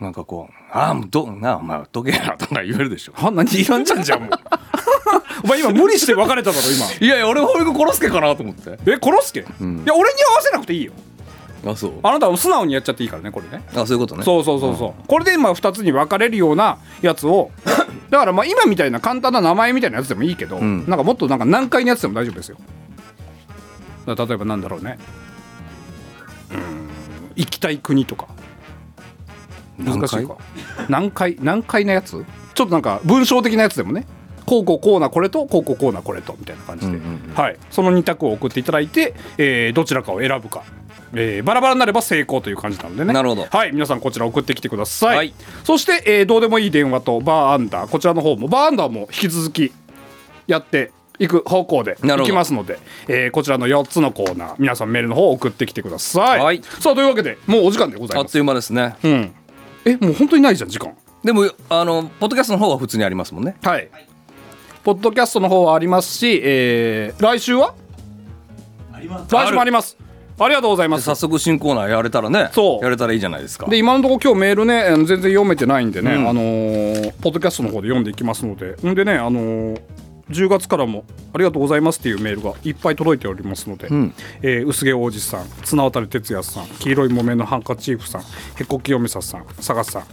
[0.00, 3.12] なんかこう「ああもうどなあお前どけや」とか言えるでしょ。
[3.14, 4.30] は何いらんじゃんじゃんもう。
[5.44, 6.86] お前今無理して別れただろ今。
[7.06, 8.78] いやいや俺保育コロスケかなと思って。
[8.86, 10.04] えコロスケ、いや俺に合わ
[10.40, 10.92] せなくていいよ。
[11.66, 11.92] あそう。
[12.02, 13.64] あなたは素直にやっちゃっていいからねこれね。
[13.74, 14.22] あそういうことね。
[14.22, 17.50] そうそうそうそう、これで今2つに分かれるようなやつを
[18.10, 20.86] だからまあ今みたいな簡単な名前みたいなやつでもいいけど、ん。
[20.88, 22.56] なんかもっとなんか難解なやつでも大丈夫ですよ
[24.06, 24.98] 例えばなんだろうね。
[26.50, 26.88] うーん。
[27.36, 28.28] 行きたい国とか。
[29.78, 30.36] 難しいか。
[30.88, 32.24] 難解難解なやつ？
[32.54, 34.06] ちょっとなんか文章的なやつでもね。
[34.46, 37.00] こうこうこうなこれとこうこうこうなこれとみたいな感じで、
[37.34, 40.64] はい、その2択を送っていただいて、えーどちらかを選ぶか、
[41.14, 43.14] えーバラバラになれば成功という感じなのでね。
[43.14, 43.46] なるほど。
[43.50, 43.72] はい。
[43.72, 45.34] 皆さんこちら送ってきてください、はい。
[45.64, 47.90] そして、えーどうでもいい電話とバーアンダー。
[47.90, 49.72] こちらの方もバーアンダーも引き続き
[50.46, 52.22] やっていく方向でなるほど。
[52.24, 56.62] いきますので、えーこちらの4つのコーナー皆さんメールの方送ってきてください、はい。
[56.80, 58.26] さあというわけでもうお時間でございます。
[58.26, 58.96] あっという間ですね。
[59.04, 59.34] うん。
[59.84, 60.94] えもう本当にないじゃん時間。
[61.22, 63.56] でもあのポッドキャストの方は普通にありますもんね。
[63.62, 63.88] はい。
[64.82, 67.74] ポッドキャストの方はありますし、えー来週は？
[69.28, 69.96] 来週もあります。
[70.36, 71.04] ありがとうございます。
[71.04, 72.84] 早速新コーナーやれたらねそう。
[72.84, 73.66] やれたらいいじゃないですか。
[73.66, 78.74] で今のところ今日メールねあの全然読めてないんでね、あのーポッドキャストの方で読んでいきますので。
[78.84, 79.80] んでねあのー
[80.30, 83.88] 10月からもありがとうございますっていうメールがいっぱい届いておりますので、
[84.42, 90.04] えー薄毛王子さん綱渡哲也さん黄色い木綿のハンカチーフさんへこきよめささん佐賀さん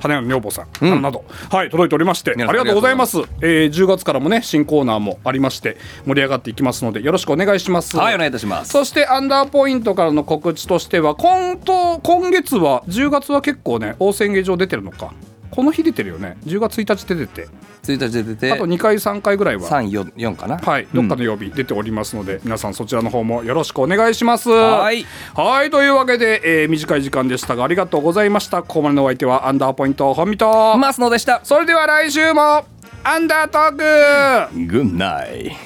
[0.00, 3.18] 花屋の女房さん、などなどはい届いておりましてありがとうございます。
[3.42, 5.76] えー10月からもね新コーナーもありまして
[6.06, 7.96] 盛り上がっていきますのでよろしくお願いします。
[7.96, 8.70] はいお願いいたします。
[8.70, 15.12] そしてアンダーポイントからの告知としては今と今月は10月は結構ね大宣芸場出てるのか。
[15.50, 16.36] この日出てるよね。
[16.46, 17.48] 10月1日出てて
[17.82, 19.68] 1日で出てあと2回3回ぐらいは。
[19.68, 20.58] 34かな。
[20.58, 20.88] はい。
[20.92, 24.50] どっかの曜日出ておりますので、皆さんそちらの方もよろしくお願いします。
[24.50, 25.06] はい。
[25.34, 25.70] はい。
[25.70, 28.62] というわけで、えー短い時間でしたがありがとうございました。
[28.62, 30.76] ここまでのお相手はアンダーポイント本見と。
[30.76, 31.40] マスノでした。
[31.44, 32.64] それでは来週も
[33.04, 33.70] アンダートー
[34.50, 34.66] ク。
[34.66, 35.56] グッナイ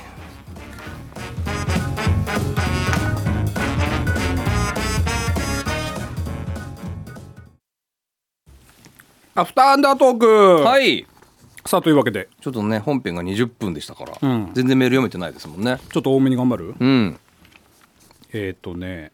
[9.34, 11.06] アフターアンダートークはい
[11.64, 12.28] さあというわけで。
[12.40, 14.50] ちょっとね本編が20分でしたから、うん。
[14.54, 15.78] 全然メール読めてないですもんね。
[15.92, 16.74] ちょっと多めに頑張る？
[16.78, 17.18] うん。
[18.32, 19.12] えっ、とね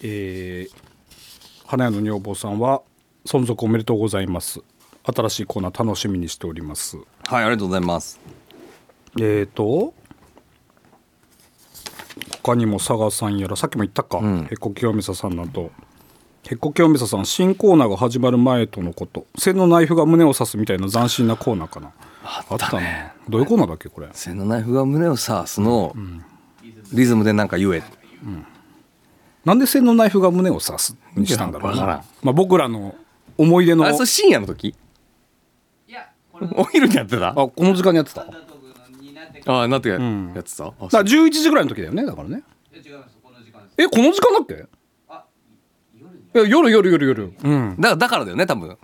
[0.00, 0.88] えー
[1.66, 2.80] 花屋の女房さんは
[3.26, 4.60] 存続おめでとうございます。
[5.04, 6.96] 新しいコーナー楽しみにしております。
[7.26, 8.18] はいありがとうございます。
[9.20, 9.92] えーと
[12.42, 14.46] 他にも佐賀さんやらさっきも言ったか、ん。
[14.50, 15.70] へっこ清美さんなど
[16.50, 19.26] へっこ清美さん新コーナーが始まる前とのこと。
[19.36, 21.92] 線のナイフが胸を刺すみたいな斬新なコーナーかな。
[22.24, 23.12] あったね。
[23.28, 24.08] どういうコーナーだっけこれ？
[24.14, 25.96] 背のナイフが胸を刺すのを
[26.94, 27.82] リズムでなんか言え。
[29.44, 32.94] なんで線のナイフが胸を刺すにしたんだろうまあ、僕らの
[33.36, 33.84] 思い出の。
[33.84, 34.68] あれそれ深夜の時？
[35.86, 37.28] いやこれお昼にやってた？
[37.28, 38.22] あこの時間にやってた？
[39.44, 40.30] ああなってや,、ん。
[40.30, 40.64] ってた？
[40.64, 42.42] あだから11時ぐらいの時だよねだからね。
[43.76, 44.64] えこの時間だっけ？
[46.34, 47.32] いや夜夜夜夜。
[47.42, 47.76] うん。
[47.78, 48.76] だからだからだよね多分。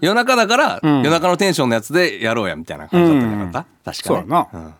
[0.00, 1.02] 夜中だから、ん。
[1.02, 4.14] 夜中のテンションのやつでやろうやみたいな感じだったんじゃなかった、確かに。
[4.14, 4.74] そうやな、うん。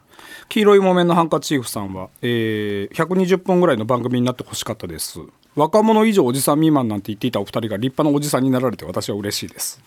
[0.49, 5.21] 黄色い木綿のハンカチーフさんは、えー120分ぐらいの番組になってほしかったです。
[5.57, 9.81] 若者以上おじさん未満なんて言っていたお二人が立派なおじさんになられて私は嬉しいです。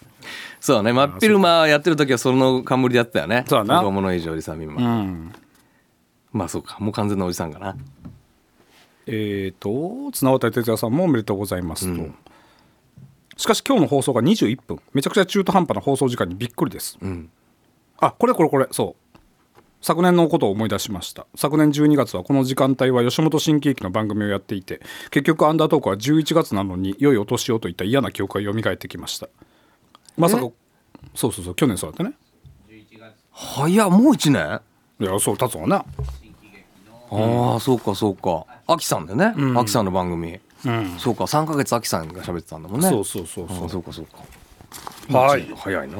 [0.60, 3.44] そうだね真っ昼間やってる時はその冠でやってたよね。
[3.48, 3.76] そうだな。
[3.80, 4.80] 若者以上おじさん未う。
[4.80, 5.34] 満、ん。
[6.32, 6.78] まあそうか。
[6.80, 7.76] もう完全なおじさんかな
[9.08, 12.04] えーと綱渡哲也さんもおめでとうございますと、
[13.38, 14.80] しかし今日の放送が21分。
[14.94, 17.30] めちゃくちゃ中途半端な放送時間にびっくりです、ん。
[18.00, 18.68] あこれこれこれ。
[18.72, 19.18] そう。
[19.80, 21.28] 昨年のことを思い出しました。
[21.36, 29.30] 昨年12月はこの時間帯は吉本新喜劇の番組をやっていて結局アンダートークは11月なのに良いお年をといった嫌な記憶が蘇ってきました。
[30.18, 30.50] まさか
[31.14, 32.14] そうそうそう去年そうだったね。
[32.68, 34.62] 11月早っもう1年？
[35.00, 35.86] いやそう立つわな
[37.12, 38.46] ああそうかそうか。
[38.68, 40.96] アキさんでね、アキさんの番組、うん。
[41.00, 42.90] そうか3か月アキさんが喋ってたんだもんね。
[42.90, 43.70] そうそうそうそう。
[43.70, 44.06] そうかそう
[45.12, 45.18] か。
[45.18, 45.48] はい。
[45.56, 45.98] 早いな。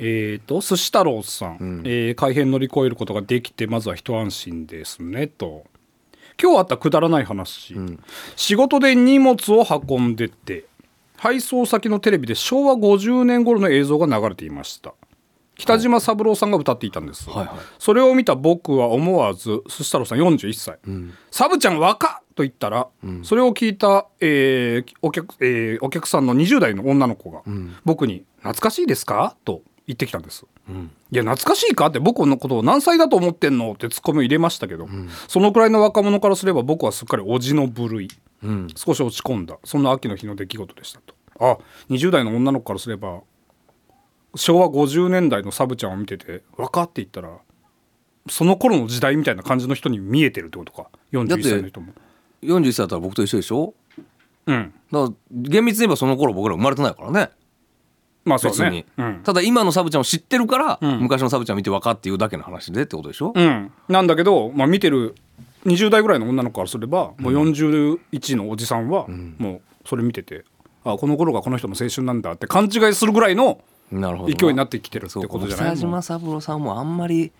[0.00, 5.64] えー、と寿司太郎さん、えー改変乗り越えることができてまずは一安心ですねと。
[6.40, 7.74] 今日あったくだらない話、
[8.36, 10.16] 仕事で荷物を運ん。
[10.16, 10.66] でて
[11.16, 14.94] 配送先のテレビで昭和50年頃の映像が流れていました
[15.58, 17.56] 北島三郎さんが歌っていたんです、はいはい。
[17.78, 20.78] それを見た僕は思わず寿司太郎さん41歳
[21.30, 22.86] 「サブちゃん若っ!」と言ったら、
[23.24, 27.42] それを聞いた、えーお客えーお客さんの20代の女の子が、
[27.84, 30.46] 僕に「懐かしいですか?」と言ってきたんです。
[31.10, 31.86] いや懐かしいか？
[31.86, 34.86] って僕のことを何歳だと思ってんのってツッコミを入れましたけど、
[35.26, 38.08] そのくらいの若者からすれば僕はすっかりおじの部類、
[38.76, 39.56] 少し落ち込んだ。
[39.64, 41.14] そんな秋の日の出来事でしたと。
[41.40, 41.58] あ
[41.90, 43.20] 20代の女の子からすれば
[44.38, 47.30] 昭和50年代のサブちゃんを見てて若って言ったら
[48.30, 50.88] その頃の時代みたいな感じの人に見えてるってことか。
[51.12, 51.92] 41歳の人も。
[52.42, 53.74] 41歳だったら僕と一緒でしょ？
[54.46, 54.72] うん。
[54.92, 57.30] だから厳密に言えばその頃僕ら生まれてないからね。
[58.24, 61.00] まあそう別に、ねうん、ただ今のサブちゃんを知ってるから、ん。
[61.00, 65.14] 昔のサブちゃん見て分かっていうだけの話でってことでしょ、うん、なんだけど、まあ、見てる
[65.64, 70.44] 20代ぐらいの女の子からすれば、もう41のおじさんはもうそれ見てて、
[70.84, 74.32] あこの頃がこの人の青春なんだって勘違いするぐらいのなるほど。
[74.32, 77.32] 勢いになってきてるってことじゃない北島三郎さんもあんまり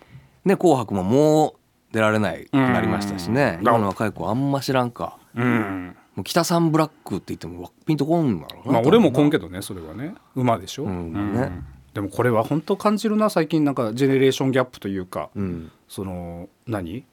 [0.45, 1.53] ね「紅白」ももう
[1.93, 3.57] 出られないくなりましたしね。
[3.59, 3.67] うん。
[3.67, 5.17] 今の若い子あんま知らんか。
[5.35, 5.95] うん。
[6.15, 10.15] もう北さんブラックって言ってもピンとこんだろうなまあ俺もこんけどねそれはね。
[10.35, 11.33] 馬でしょ、んうん。
[11.33, 11.51] ね。
[11.93, 15.71] でもこれは本当感じるな最近なんかジェネレーションギャップというか、うん。
[15.87, 17.03] その何？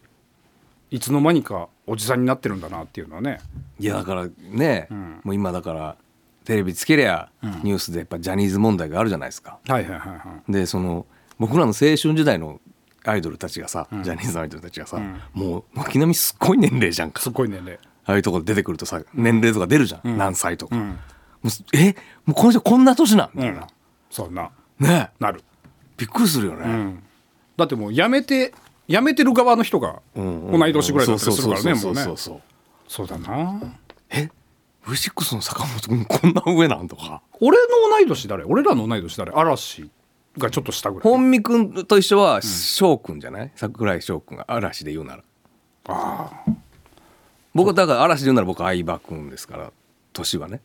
[0.91, 3.39] いつの間にかおじさんになってるんだなっていうのはね。
[3.79, 5.21] いやだからね、ん。
[5.25, 5.97] もう今だから
[6.47, 7.29] テレビつけりゃ
[7.63, 9.59] ニュースでやっぱジャニーズ問題があるじゃないですか。
[9.69, 10.17] はいはいはいは
[10.49, 10.53] い。
[10.53, 11.05] でその
[11.39, 12.61] 僕らの青春時代の
[13.05, 15.01] アイドルたちがさ、ジャニーズのアイドルたちがさ、
[15.33, 17.21] もう軒並みすっごい年齢じゃんか。
[17.21, 17.79] すごい年齢。
[18.05, 23.31] ああいうところ出てくるとさ年齢とか出るじゃん、何歳とか、もうえもうこの人こんな年なん？
[23.35, 23.67] みたいな、
[24.11, 24.51] そうな。
[24.79, 25.11] ね。
[25.13, 25.43] えなる。
[25.97, 26.97] びっくりするよね、
[27.57, 28.55] だってもうやめて
[28.87, 32.41] やめてる側の人がうん同い年ぐらいだったりするからねもうねそうそう
[32.87, 33.61] そうそうだな。
[34.11, 34.31] え？
[34.87, 37.21] V6 の坂本君こんな上なんとか。
[37.41, 38.45] 俺の同い年誰？
[38.45, 39.33] 俺らの同い年誰？
[39.33, 39.91] 嵐
[40.39, 41.03] がちょっと下ぐらい。
[41.03, 43.53] 本見君と一緒は翔君じゃない？
[43.57, 45.25] 桜井翔君が嵐で言うなら。
[47.55, 49.73] 僕はだから嵐で言うなら僕は相葉君ですから
[50.13, 50.61] 年はね。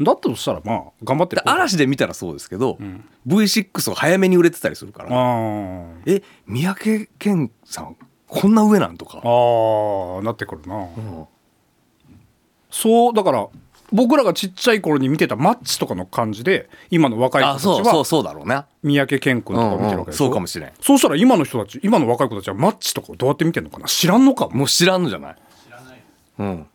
[0.00, 2.78] だったとしたらまあ頑張ってでる嵐で見たらそうですけど、
[3.26, 5.08] V6 が早めに売れてたりするから。
[5.10, 6.16] あー。
[6.18, 9.18] え三宅健さんこんな上なんとか。
[9.18, 10.88] あーなってくるな、
[12.76, 13.46] そうだから
[13.92, 20.72] 僕らがちっちゃい頃に見てたマッチとかの感じで今の若い子あたちそうそうはそうだろうね三宅健君とか見てるわけでしょ、うんうんそうかもしれん。
[20.80, 23.86] そうしたら今の人たち今の若い子たちはマッチとかをどうやって見てんのかな？
[23.86, 24.56] 知らんのかも。
[24.56, 25.36] もう知らんのじゃない？
[26.38, 26.66] うん。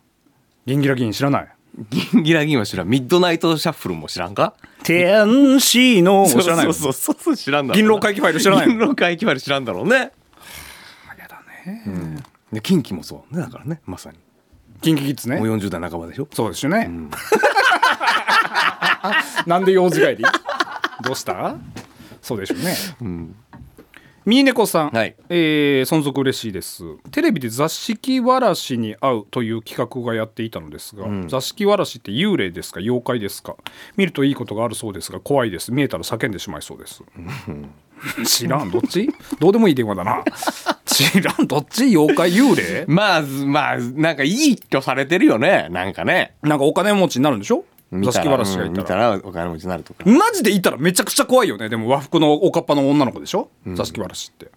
[0.66, 1.48] ギンギラギン知らない？
[1.90, 2.88] ギンギラギンは知らん。
[2.88, 4.56] ミッドナイトシャッフルも知らんか？
[4.84, 6.74] 天使の知らないの？
[6.74, 8.74] そうそうそうそう知らんだろうな銀狼回帰ファイル知らないの？
[8.74, 9.96] 銀狼回帰ファイル知らんだろうね。
[9.98, 10.12] や
[11.28, 12.24] だね。
[12.54, 13.42] でキンキもそうね。
[13.42, 14.18] だからねまさに
[14.82, 15.38] キンキキッズね。
[15.38, 16.28] もう40代半ばでしょ？
[16.34, 16.90] そうですよね、
[19.46, 20.24] なんで用事帰り？
[21.04, 21.56] どうした？
[22.22, 22.76] そうでしょうね、
[24.26, 25.16] ミーネコさん、はい。
[25.30, 26.84] えー存続嬉しいです。
[27.12, 32.80] テレビで座敷わらしに会うという企画がやっていたのですが、座敷わらしって幽霊ですか？
[32.80, 33.56] 妖怪ですか？
[33.98, 35.72] 見るといいことがあるそうですが怖いです。
[35.72, 37.02] 見えたら叫んでしまいそうです
[38.26, 39.10] 知らんどっち？
[39.40, 40.24] どうでもいい電話だな。
[40.86, 41.86] 知らんどっち？
[41.86, 42.86] 妖怪幽霊？
[42.88, 45.68] まあまあなんかいいとされてるよね。
[45.72, 46.36] なんかね。
[46.42, 47.64] なんかお金持ちになるんでしょ？
[48.04, 48.84] 座敷わらしがいたら。
[48.86, 50.04] たらお金持ちになるとか。
[50.10, 51.68] マジでいたらめちゃくちゃ怖いよね。
[51.70, 54.50] でも和服のおかっぱの女の子でしょ、座敷わらしって、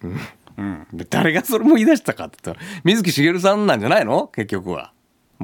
[0.93, 4.27] で誰がそれも言い出したかって言ったら水木しげるさんなんじゃないの？
[4.27, 4.93] 結局は。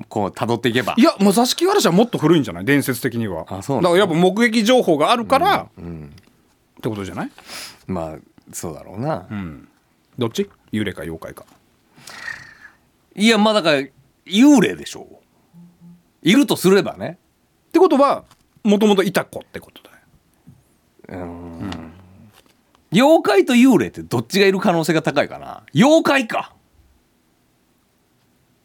[0.08, 0.96] こう辿っていけば。
[0.98, 2.66] いやもう座敷わらしはもっと古いんじゃない？
[2.66, 3.46] 伝説的には。
[3.50, 3.90] あそうだ。
[3.90, 5.68] からやっぱ目撃情報があるから、
[6.82, 7.32] ってことじゃない？
[7.86, 8.18] まあ
[8.52, 9.28] そうだろうな、
[10.18, 10.50] どっち？
[10.72, 11.46] 幽霊か妖怪か。
[13.16, 13.82] いやまあだから
[14.26, 15.16] 幽霊でしょう。
[16.24, 17.20] いるとすればね。
[17.70, 18.24] ってことは
[18.64, 19.82] もともといた子ってこと
[21.08, 21.28] だよ
[22.92, 25.64] 妖怪と幽霊ってどっちがいる可能性が高いかな？
[25.74, 26.54] 妖怪か。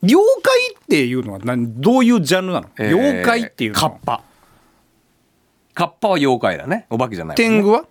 [0.02, 1.81] 妖怪っていうのは何？
[1.81, 3.90] どういうジャンルなの、えー妖怪っていうのは。
[3.90, 4.22] カッパ。
[5.74, 6.87] カッパは妖怪だね。
[6.90, 7.87] お化けじゃないもんね、天狗は？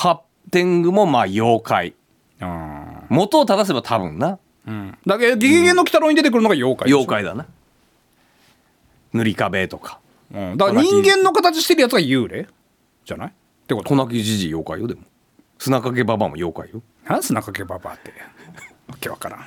[0.00, 1.94] カ天狗もまあ妖怪。
[2.40, 4.38] あ元を正せば多分な。
[4.66, 6.98] ーだけど「ゲゲゲの鬼太郎」に出てくるのが妖怪でしょ。
[6.98, 7.46] 妖怪だな。
[9.12, 9.98] 塗り壁とか。
[10.32, 12.46] うん、だから人間の形してるやつが幽霊
[13.06, 13.28] じゃない？
[13.28, 13.32] っ
[13.66, 13.88] てこと？
[13.88, 15.00] 小泣きじじい妖怪よでも。
[15.58, 16.82] 砂かけばばも妖怪よ。
[17.04, 18.12] 何砂かけババアって？
[18.88, 19.40] わけわからん。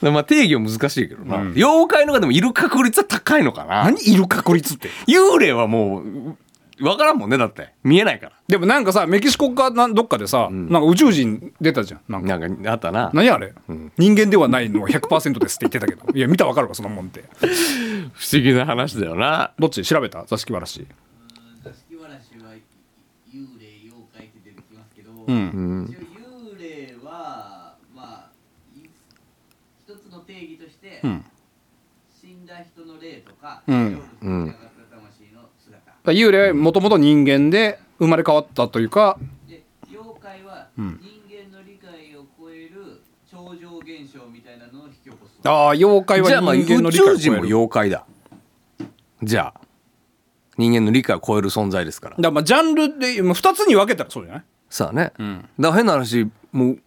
[0.00, 3.84] でまあ定義は難しいけどな、妖怪のがでもいる確率は高いのかな。
[3.84, 4.88] 何いる確率って？
[5.06, 6.36] 幽霊はもう
[6.78, 7.72] 分からんもんねだって。
[7.82, 8.32] 見えないから。
[8.48, 12.38] でもなんかさメキシコかなんどっかでさ、なんか宇宙人出たじゃんなんか。
[12.38, 13.10] なんかあったな。
[13.14, 13.54] 何あれ、
[13.96, 16.02] 人間ではないのは100%ですって言ってたけど。
[16.16, 17.24] いや見たらわかるわそのもんって。
[17.40, 19.52] 不思議な話だよな。
[19.58, 19.82] どっち？
[19.82, 20.24] 調べた？
[20.26, 20.86] 座敷わらし。
[21.64, 22.52] 座敷わらしは
[23.32, 25.86] 幽霊妖怪って出てきますけど、ん。
[25.88, 26.00] 一応
[26.54, 28.30] 幽霊はまあ
[28.76, 28.80] い
[29.88, 31.24] 一つの定義として、ん。
[32.20, 33.90] 死んだ人の霊とか、うん。
[33.94, 34.65] 成仏しなかった魂の姿、
[36.12, 41.00] 幽霊はもともと人間で生まれ変わったというかで妖怪はん。
[41.00, 47.18] 人間の理解を超える超常現象みたいなのを引き起こす、ああ妖怪はじゃあまあ人間の宇理解を超える。
[47.18, 48.04] 宙人も妖怪だ。
[49.22, 49.60] じゃあ
[50.58, 52.16] 人間の理解を超える存在ですから。
[52.16, 54.44] だからまあジャンルでまあ2つに分けたらそうじゃない？
[54.68, 55.14] さあね、だか
[55.58, 56.78] ら変な話もう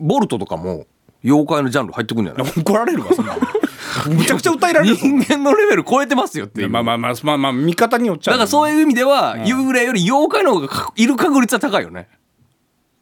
[0.00, 0.86] ボルトとかも
[1.24, 2.52] 妖怪のジャンル入ってくんじゃない？
[2.60, 3.40] 怒られるわそんなの
[4.08, 6.70] むちゃくちゃ訴えられる人間のレベル超えてますよっていう。
[6.70, 8.32] まあまあまあまあまあ見方によっちゃ。
[8.32, 12.08] だからそうういう意味では、幽霊より妖怪の方がかいる確率は高いよね。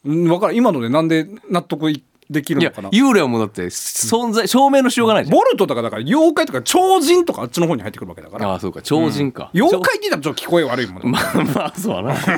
[0.05, 2.91] うん分からん今のでなんで納得いできるのかな。
[2.91, 5.37] 幽霊はもうだって存在証明のしようがないじゃん。
[5.37, 8.49] ボルトとかだから妖怪とか超人とかあっちの方に入ってくるわけだから。
[8.49, 8.83] ああそうか。
[8.83, 11.11] 超人か、妖怪って言ったらちょっと聞こえ悪いもんね。
[11.11, 12.09] まあまあそうだな。
[12.09, 12.31] まあ、非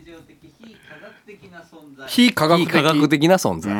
[0.00, 2.06] 日常的非科学的な存在。
[2.08, 2.66] 非科学的。
[2.66, 3.72] 非科学的な存在、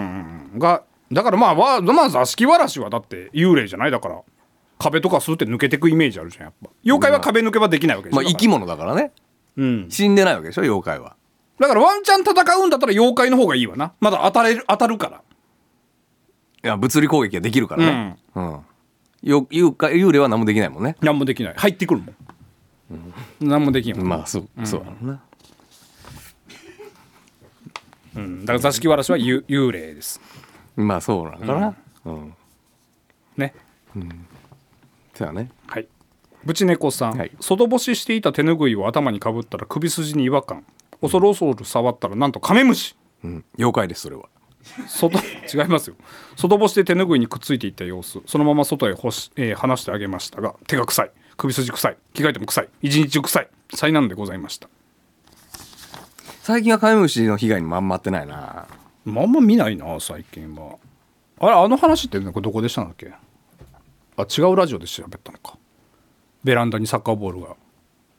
[0.59, 0.83] が
[1.13, 4.23] だからまあわまあ座敷わらしはだって幽霊じゃないだから
[4.79, 6.71] 壁とかするって抜けてくイメージあるじゃんやっぱ。
[6.85, 9.13] 妖怪は壁抜けばできないわけでしょまあ生き物だからね。
[9.57, 9.87] うん。
[9.89, 11.17] 死んでないわけでしょ妖怪は。
[11.59, 13.95] だからワンチャン戦うんだったら妖怪の方がいいわな。
[14.01, 15.23] まだ当たれる当たるから。
[16.65, 18.17] いや物理攻撃ができるからね。
[18.35, 18.61] うん、
[19.23, 20.97] よ幽怪幽霊は何もできないもんね。
[21.01, 21.55] 何もできない。
[21.57, 25.23] 入ってくるもん、何もできんもん、まあそう、そうだろうな。
[28.17, 30.21] うん、だから座敷わらしはゆ幽霊です
[30.77, 31.77] まあそうなんかな。
[32.05, 32.35] うん、
[33.37, 33.55] ね。
[35.15, 35.51] そうやね。
[35.67, 35.89] はい。
[36.45, 37.33] ぶち猫さん、はい。
[37.41, 40.65] 外干ししていた手ぬぐいを頭にかぶったら首筋に違和感。
[41.01, 42.95] 恐る恐る触ったらなんとカメムシ。
[43.25, 43.45] うん。
[43.59, 44.29] 妖怪ですそれは。
[44.89, 45.19] 外
[45.53, 45.97] 違いますよ。
[46.37, 48.21] 外干しで手ぬぐいにくっついていった様子。
[48.27, 51.11] そのまま外へ干し、えー離してあげましたが手が臭い。
[51.37, 51.97] 首筋臭い。
[52.15, 52.69] 着替えても臭い。
[52.83, 53.49] 一日中臭い。
[53.75, 54.69] 災難でございました。
[56.43, 58.67] 最近はカメムシの被害にまんまってないな
[59.07, 60.77] まああんま見ないな最近は。
[61.39, 63.13] あれあの話ってどこでしたんだっけ？
[64.17, 65.57] あ違うラジオで調べたのか。
[66.45, 67.57] ベランダにサッカーボールが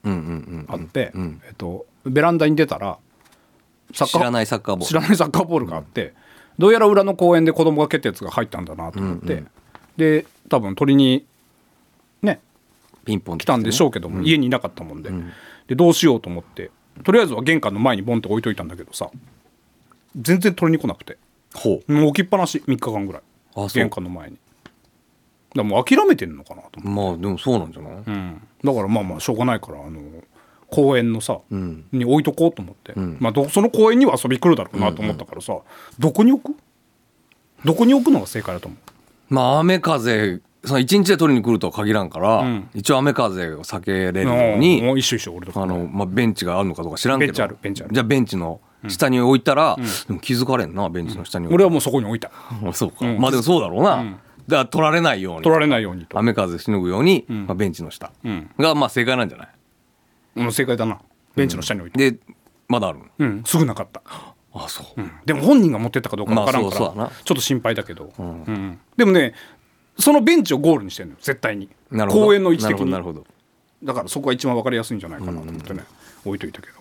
[0.04, 2.98] うんうんうんあって、えっと、ベランダに出たら
[3.94, 4.88] サッカー知らないサッカーボール。
[4.88, 6.14] 知らないサッカーボールがあって、
[6.58, 9.44] どうやら裏の公園で子供が蹴ったやつが入ったんだなと思って、
[9.98, 11.26] で多分取りに
[12.22, 12.40] ね
[13.06, 15.12] ピンポン来たんでしょうけども、家にいなかったもんで,、
[15.68, 16.72] でどうしようと思って
[17.04, 19.10] とりあえずは玄関の前にボンって置いといたんだけどさ
[20.16, 21.18] 全然取りに来なくて。
[21.54, 21.94] ほう。
[21.94, 23.22] もう置きっぱなし3日間ぐらい。
[23.56, 23.68] あそう。
[23.74, 24.36] 玄関の前に。
[24.36, 24.42] だか
[25.56, 30.02] らもう諦めてんのかなと思って、まあでもそうなんじゃない、うん、だからまあまあしょうがないからあの
[30.70, 31.86] 公園のさ、ん。
[31.92, 33.18] に置いとこうと思って、ん。
[33.20, 35.58] まあ、どその公園には遊び来るだろうなと思ったからさ、
[35.98, 36.58] どこに置く？
[37.64, 38.76] どこに置くのが正解だと思
[39.30, 39.34] う？
[39.34, 42.70] まあ雨風その一日で取りに来るとは限らんから、ん。
[42.76, 47.32] 一応雨風を避けれるように、もう一緒一緒俺とかあの、まあ、ベンチがあるのかどうか知らんけど。
[47.32, 47.94] ベンチあるベンチある。
[47.94, 52.32] じゃあベンチの下に置いたら、でも気づかれんなベンチの下に俺はもうそこに置いた。
[52.64, 53.20] ら そうか、うん。
[53.20, 54.12] まあでもそうだろうな、うん。
[54.12, 54.20] だか
[54.64, 55.44] ら取られないように。
[55.44, 57.46] 取られないようにと、雨風しのぐように、ん。
[57.48, 58.12] まあ、ベンチの下。
[58.24, 58.50] うん。
[58.58, 59.48] がまあ正解なんじゃない？
[60.38, 61.00] うん、正解だな。
[61.36, 62.20] ベンチの下に置いて、で
[62.68, 63.06] まだあるの？
[63.20, 63.44] うん。
[63.46, 64.02] すぐなかった、
[64.54, 65.12] あそう、うん。
[65.26, 68.80] でも本人が持ってったかどうかわからんから、まあちょっと心配だけど、うん。
[68.96, 69.34] でもね
[69.98, 71.70] そのベンチをゴールにしてるのよ絶対に。
[71.92, 72.26] なるほど。
[72.26, 72.92] 公園の位置的に。
[72.92, 73.26] なるほど
[73.84, 75.84] だからそこが一番わかりやすいんじゃないかなと思ってね、
[76.26, 76.74] 置いといたけど。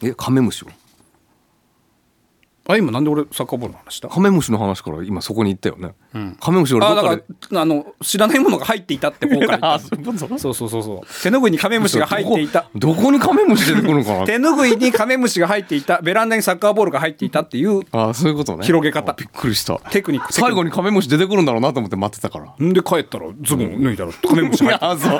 [0.00, 0.70] どえカメムシは
[2.66, 4.08] あ今なんで俺サッカーボールの話した？
[4.08, 5.94] カメムシの話から今そこに行ったよね、
[6.40, 9.78] カメムシ俺あだからあの知らないものが入っていたって方から
[10.38, 12.70] そうそうそうそう手ぬぐいにカメムシが入っていた。
[12.74, 14.26] どこにカメムシ出てくるのかな？
[14.26, 16.00] 手ぬぐいにカメムシが入っていた。
[16.00, 18.64] ベランダにサッカーボールが入っていたっていう あそういうことね。
[18.64, 19.12] 広げ方。
[19.12, 19.76] あびっくりした。
[19.90, 22.66] テクニック最後にカメムシ出てくるんだろうなと思って待ってたから。
[22.66, 24.84] んで帰ったらズボン脱いだらカメムシ入って。
[24.86, 25.16] あそ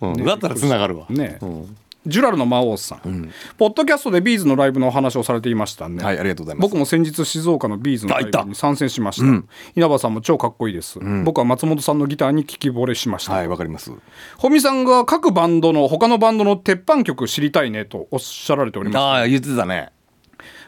[0.00, 1.06] う、うん、だったらつながるわ。
[1.06, 6.02] たねうんジュラルの魔王さん、ポッドキャストで B'z のライブのお話をされていましたね。
[6.02, 6.62] はいありがとうございます。
[6.62, 9.44] 僕も先日静岡の B'z のライブに参戦しました、
[9.76, 13.92] 稲葉さんも超かっこいいです、僕は松本さんのギターに聞き惚れしました、はいわかります。
[14.36, 18.98] ホミさんが各バンドの他のバンドの鉄板曲知りたいねとおっしゃられております。
[18.98, 19.90] ああ言ってたね。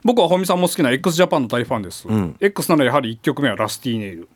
[0.04, 2.36] 僕はホミさんも好きな x ジャパンの大ファンです、ん。
[2.38, 4.28] X ならやはり1曲目は Rusty Nail、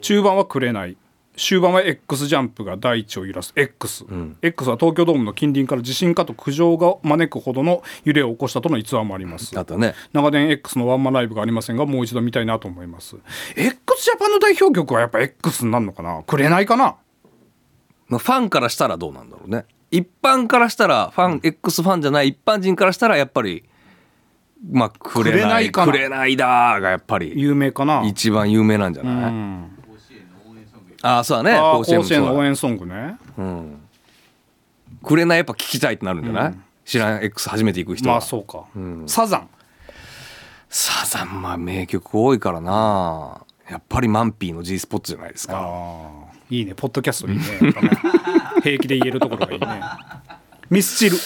[0.00, 0.96] 中盤はくれない
[1.40, 3.52] 終盤は X ジャンプが大地を揺らす。
[3.56, 4.04] X、
[4.42, 9.58] X は東京ドームの近隣から地震かと苦情が招くほどの揺れを起こしたとの逸話もあります。
[9.58, 9.94] あったね。
[10.12, 13.16] 長年 X のワンマンライブがありませんがもう一度見たいなと思います。
[13.56, 16.22] X ジャパンの代表曲はやっぱ X になるのかな？
[16.24, 16.96] くれないかな？
[18.08, 19.64] まあファンからしたらどうなんだろうね。
[19.90, 23.64] 一般からしたらファン、X ファンじゃない一般人からしたらやっぱり
[24.70, 25.40] まあくれない。
[25.40, 25.92] くれないかな？
[25.92, 28.02] くれないだーがやっぱり有名かな？
[28.04, 29.76] 一番有名なんじゃない、うん
[31.02, 31.58] ああそうだね。
[31.58, 33.16] 甲子園甲子園の応援ソングね。
[35.02, 38.64] くれないやっぱ聞きたいってなるんじゃない、知らん X 初めて行く人は、まあそうか、
[39.06, 39.48] サザン。
[40.68, 43.40] サザンまあ名曲多いからな。
[43.68, 46.10] やっぱりマンピーの G スポットじゃないですか。
[46.50, 46.74] いいね。
[46.74, 47.44] ポッドキャストいいね。
[48.62, 49.80] 平気で言えるところがいいね。
[50.68, 51.16] ミスチル。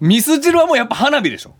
[0.00, 1.54] ミスチルはもうやっぱ花火でしょ。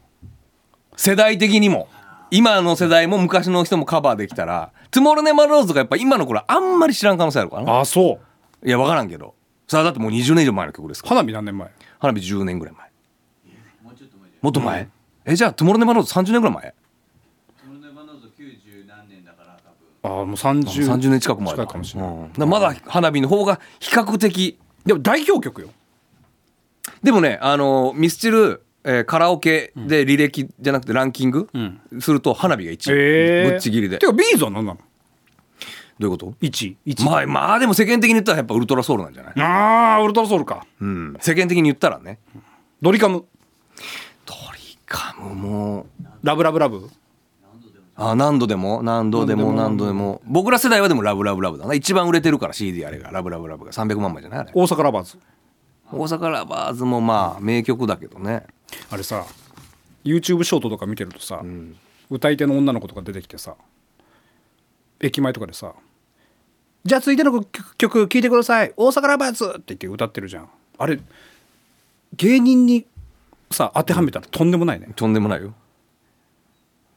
[0.97, 1.89] 世代的にも。
[2.31, 7.73] 今の世代も昔の人もカバーできたら「トゥモロネマローズ」がやっぱ今の頃あんまり知らん可能性あるからな。
[7.75, 8.21] ああそ
[8.63, 8.67] う。
[8.67, 9.35] いや分からんけど。
[9.67, 11.17] さあだってもう20年以上前の曲ですから。
[11.17, 11.71] 花火何年前？
[11.99, 12.89] 花火10年ぐらい前。
[14.41, 14.89] もっと前
[15.25, 16.75] えじゃあ「Tomorrow never knows」30年ぐらい前？
[17.61, 19.71] Tomorrow never knows 90何年だから多
[20.03, 20.19] 分。
[20.19, 22.23] ああもう 30, 30年近く前近いかもしれない、うん。
[22.23, 25.69] だからまだ花火の方が比較的でも代表曲よ。
[27.03, 32.01] でもねあのミスチル、えーカラオケで履歴じゃなくてランキング、ん。
[32.01, 33.99] すると花火が1位、ええぶっちぎりで。
[33.99, 34.81] てか B'z は何なの？
[35.99, 36.77] どういうこと？1位。
[36.87, 40.65] 1位、まあまあでも世間的に言ったらやっぱ ultra soul なんじゃない、ああ ultra soul か。
[40.81, 42.19] うん、世間的に言ったらね。
[42.81, 43.25] ドリカム？
[44.25, 45.87] ドリカムも。
[46.23, 46.89] LOVE LOVE LOVE？
[48.01, 48.81] あ何度でも？
[48.85, 50.23] 何度でも何度でも。
[50.25, 51.75] 僕ら世代はでも LOVE LOVE LOVE だな。
[51.75, 53.11] 一番売れてるから CD あれが。
[53.11, 53.73] LOVE LOVE LOVE が。
[53.73, 54.53] 300万枚じゃないあれ。
[54.55, 55.19] 大阪ラバーズ
[55.93, 58.47] 大阪ラバーズもまあ名曲だけどね。
[58.91, 59.25] あれさ
[60.05, 61.43] YouTube ショートとか見てるとさ、
[62.11, 63.55] 歌い手の女の子とか出てきてさ
[65.01, 65.75] 駅前とかでさ
[66.85, 68.73] 「じゃあ続いての曲曲聴いてください。
[68.77, 70.49] 大阪ラバーズ」って言って歌ってるじゃん。
[70.79, 71.01] あれ
[72.15, 72.87] 芸人に
[73.51, 74.89] さ当てはめたらとんでもないね。
[74.95, 75.55] とんでもないよ。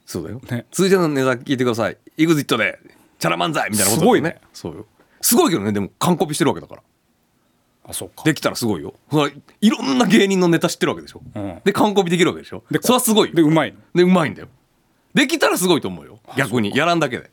[0.05, 0.65] そうだよ、ね。
[0.71, 1.97] 続いてのネタ聞いてください。
[2.17, 2.79] EXIT で
[3.19, 4.41] チャラ漫才みたいなことだよすごいね。
[4.53, 4.85] そうよ。
[5.21, 6.81] すごいけどねでも完コピしてるわけだから
[7.83, 8.23] あそうか。
[8.23, 8.93] できたらすごいよ。
[9.07, 11.61] ほらいろんな芸人のネタ知ってるわけでしょ、うん。
[11.63, 12.63] で完コピできるわけでしょ。
[12.69, 13.35] でそれはすごいよ。
[13.35, 13.77] でうまいの？
[13.93, 14.47] でうまいんだよ。
[15.13, 16.19] できたらすごいと思うよ。
[16.37, 17.29] 逆にやらんだけで。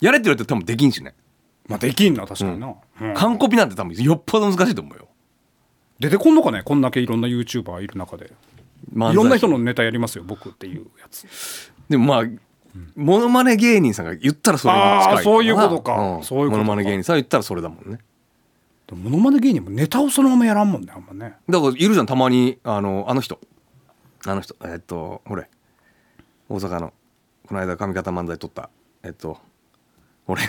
[0.00, 1.14] やれって言われて多分できんしね
[1.66, 3.14] まあできんな確かにな、うん。
[3.14, 5.08] 完コピなんて多分よっぽど難しいと思うよ。
[5.98, 6.62] 出てこんのかね？
[6.62, 8.32] こんだけいろんな YouTuber いる中で。
[8.94, 11.26] いろんな人のネタやりますよ僕っていうやつ。
[11.88, 12.24] でもまあ
[12.94, 16.18] モノマネ芸人さんが言ったらそれに近いあーそういうことか。
[16.18, 16.22] ん。
[16.22, 16.58] そういうことか。
[16.58, 17.96] モノマネ芸人さんが言ったらそれだもんね。
[17.96, 18.02] で
[18.94, 21.36] もモノマネ芸人もネタをそのままやらんもんねあんまね。
[21.48, 23.38] だからいるじゃんたまにあのあの人。
[24.26, 25.48] あの人えっとほれ。
[26.48, 26.92] 大阪の
[27.46, 28.70] この間上方漫才撮った。
[29.02, 29.38] えっと
[30.26, 30.42] 俺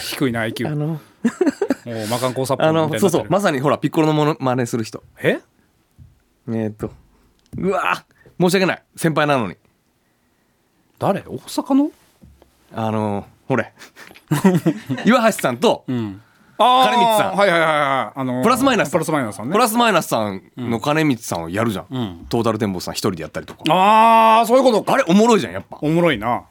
[0.00, 0.86] 低いな IQ あの。
[0.86, 0.98] も
[1.86, 5.02] うマカンコーサップあのそうそうまさにほらピッコロのモノマネする人。
[5.22, 5.40] え？
[6.48, 6.90] えっと
[7.58, 8.04] うわ
[8.40, 8.82] 申し訳ない。
[8.96, 9.56] 先輩なのに。
[10.98, 11.20] 誰？
[11.20, 11.90] 大阪の？
[12.72, 13.72] あのほれ。
[15.04, 16.20] 岩橋さんと、うん。
[16.32, 17.36] あ金光さん。
[17.36, 18.20] はいはいはいはい。
[18.20, 18.90] あのープラスマイナス。
[18.92, 19.52] プラスマイナスさんね。
[19.52, 22.26] プラスマイナスさんの金光さんをやるじゃん、ん。
[22.28, 23.62] トータルテンボスさん一人でやったりとか。
[23.72, 24.82] ああそういうこと。
[24.84, 25.78] かあれおもろいじゃんやっぱ。
[25.80, 26.44] おもろいな。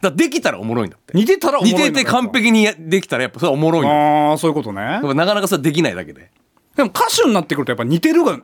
[0.00, 1.16] らできたらおもろいんだって。
[1.16, 5.00] 似てたらおもろい似てて完璧にやできたらやっぱそれはおもろいああそういうことね。
[5.14, 6.30] なかなかそれできないだけで。
[6.76, 8.40] でも歌手になってくるとやっぱ似てるが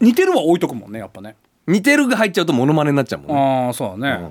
[0.00, 1.36] 似てるは置いとくもんねやっぱね。
[1.66, 3.34] 似てるが入っちゃうとモノマネになっちゃうもんね。
[3.66, 4.30] ああそうだね、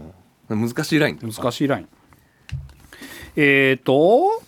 [0.50, 0.70] うん。
[0.70, 1.88] 難しいライン難しいライン。
[3.36, 4.42] えーと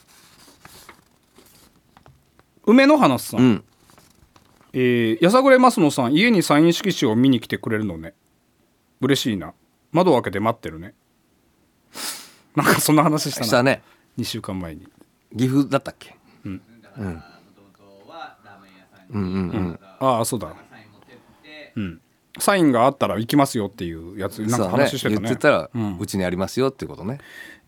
[2.66, 3.64] 梅の花さん、うん。
[4.74, 8.14] えーやさぐれますのさん家にサイン色紙を見に来てくれるのね。
[9.02, 9.54] 嬉しいな。
[9.92, 10.94] 窓を開けて待ってるね。
[12.56, 13.46] なんかそんな話したな。
[13.46, 13.82] したね。
[14.18, 14.88] 2週間前に。
[15.38, 16.16] 岐阜だったっけ？
[16.46, 16.62] うん。
[16.98, 17.24] うん。
[19.12, 20.54] うんああそうだ。
[21.76, 22.02] うん。
[22.40, 25.22] サインがあったら行きますよっていうやつなんか話してたね。
[25.22, 25.98] 言ってたらうん。
[26.00, 27.20] うちにありますよってことね。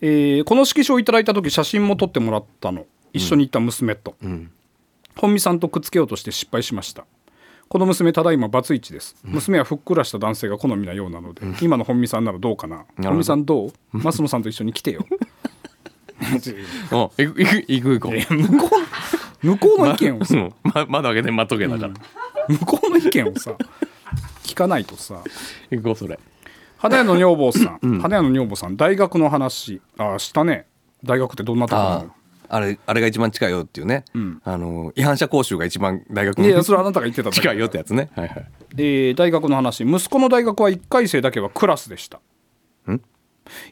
[0.01, 2.85] えーこの色紙をいただいた時写真も撮ってもらったの。
[3.13, 4.51] 一緒に行った娘と、ん
[5.17, 7.05] 本見さんとくっつけようとして失敗しました。
[7.69, 12.85] この娘ただいまバツイチです、娘はふっくらした男性が好みなようなので、今の本見さんならどうかな？
[12.97, 13.09] ど。
[13.09, 13.71] 本見さんどう？
[13.93, 15.05] 増野さんと一緒に来てよ。
[16.91, 18.33] お行く行く行こう。
[18.35, 18.69] 向こ
[19.43, 21.93] う向こうの意見をさ、 うんま窓開けて待っとけだから
[22.47, 23.51] 向こうの意見をさ
[24.43, 25.21] 聞かないとさ。
[25.69, 26.17] 行こうそれ。
[26.77, 29.81] 花屋の女房さん、花屋の女房さん大学の話。
[29.97, 30.67] あしたね。
[31.03, 32.11] 大学ってどんなとこなあの？
[32.49, 34.41] あれあれが一番近いよっていうね、ん。
[34.43, 38.09] あの違反者講習が一番大学いやそれはあなたが言ってた近いよってやつね。
[38.15, 38.47] はいはい。
[38.77, 39.83] えー大学の話。
[39.83, 42.19] 息子の大学は1回生だけはクラスでした。
[42.89, 43.01] ん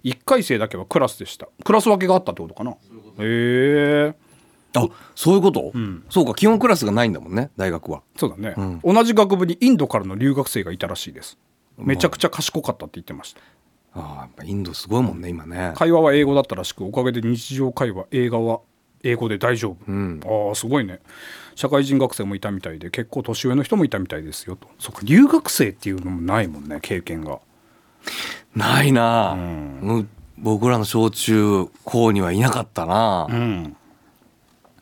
[0.04, 1.48] ？1回生だけはクラスでした。
[1.64, 2.72] クラス分けがあったってことかな。
[2.72, 2.76] へ
[3.20, 4.14] え
[4.78, 5.72] あそういうこと、
[6.10, 8.02] そうか基本クラスがないんだもんね大学は。
[8.18, 11.38] そうだね、同じ学部にインドからの留学生がいたらしいです。
[11.78, 13.40] めちゃくちゃ賢かったって言ってました。
[13.40, 13.44] あ
[13.96, 15.74] あやっぱインドすごいもんね今ね。
[15.76, 18.60] 会話は英語だったらしくおかげで日常会話映画は
[19.04, 20.20] 英語で大丈夫、ん。
[20.26, 21.00] ああすごいね。
[21.56, 24.68] 社会人学生もいたみたいで結構年上の人もいたみたいですよと。
[24.80, 27.40] そっか留学生っていうのもないもんね経験が。
[28.56, 29.38] ないな。
[29.82, 30.06] う
[30.38, 33.78] 僕らの小中高にはいなかったな、うん。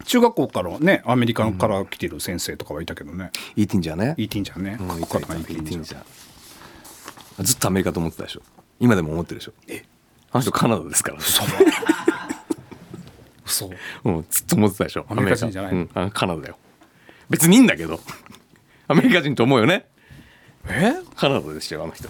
[0.06, 4.16] 中学校からねアメリカから来てる先生とかはいたけどね、イーティンジャーね。
[4.18, 7.44] イーティンじゃんね、うんかっこよかったなイーティンじゃんジャー。
[7.44, 8.42] ずっとアメリカと思ってたでしょ
[8.80, 9.54] 今でも思ってるでしょ？
[10.32, 11.48] あの人カナダですからそう
[13.46, 13.72] そう
[14.06, 15.06] うん、ずっと思ってたでしょ？
[15.10, 16.58] アメリカ人じゃないうん、あカナダだよ。
[17.30, 18.00] 別にいいんだけど。
[18.88, 19.86] アメリカ人と思うよね。
[20.68, 20.94] え？
[21.16, 22.08] カナダでしたよあの人。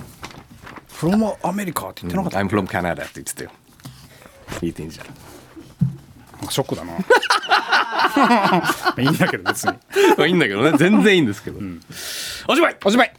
[0.93, 3.51] フロムアメリカって言ってなかった、I'm from Canada って言ってたよ。
[4.61, 5.05] いい点じゃん
[6.49, 6.93] ショックだな。
[9.01, 9.73] いいんだけど別に。
[10.27, 10.77] いいんだけどね。
[10.77, 11.59] 全然いいんですけど、
[12.47, 12.77] おしまい！
[12.85, 13.13] おしまい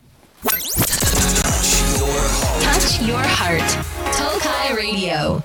[3.03, 3.61] Your heart.
[4.14, 5.42] Tokai Radio.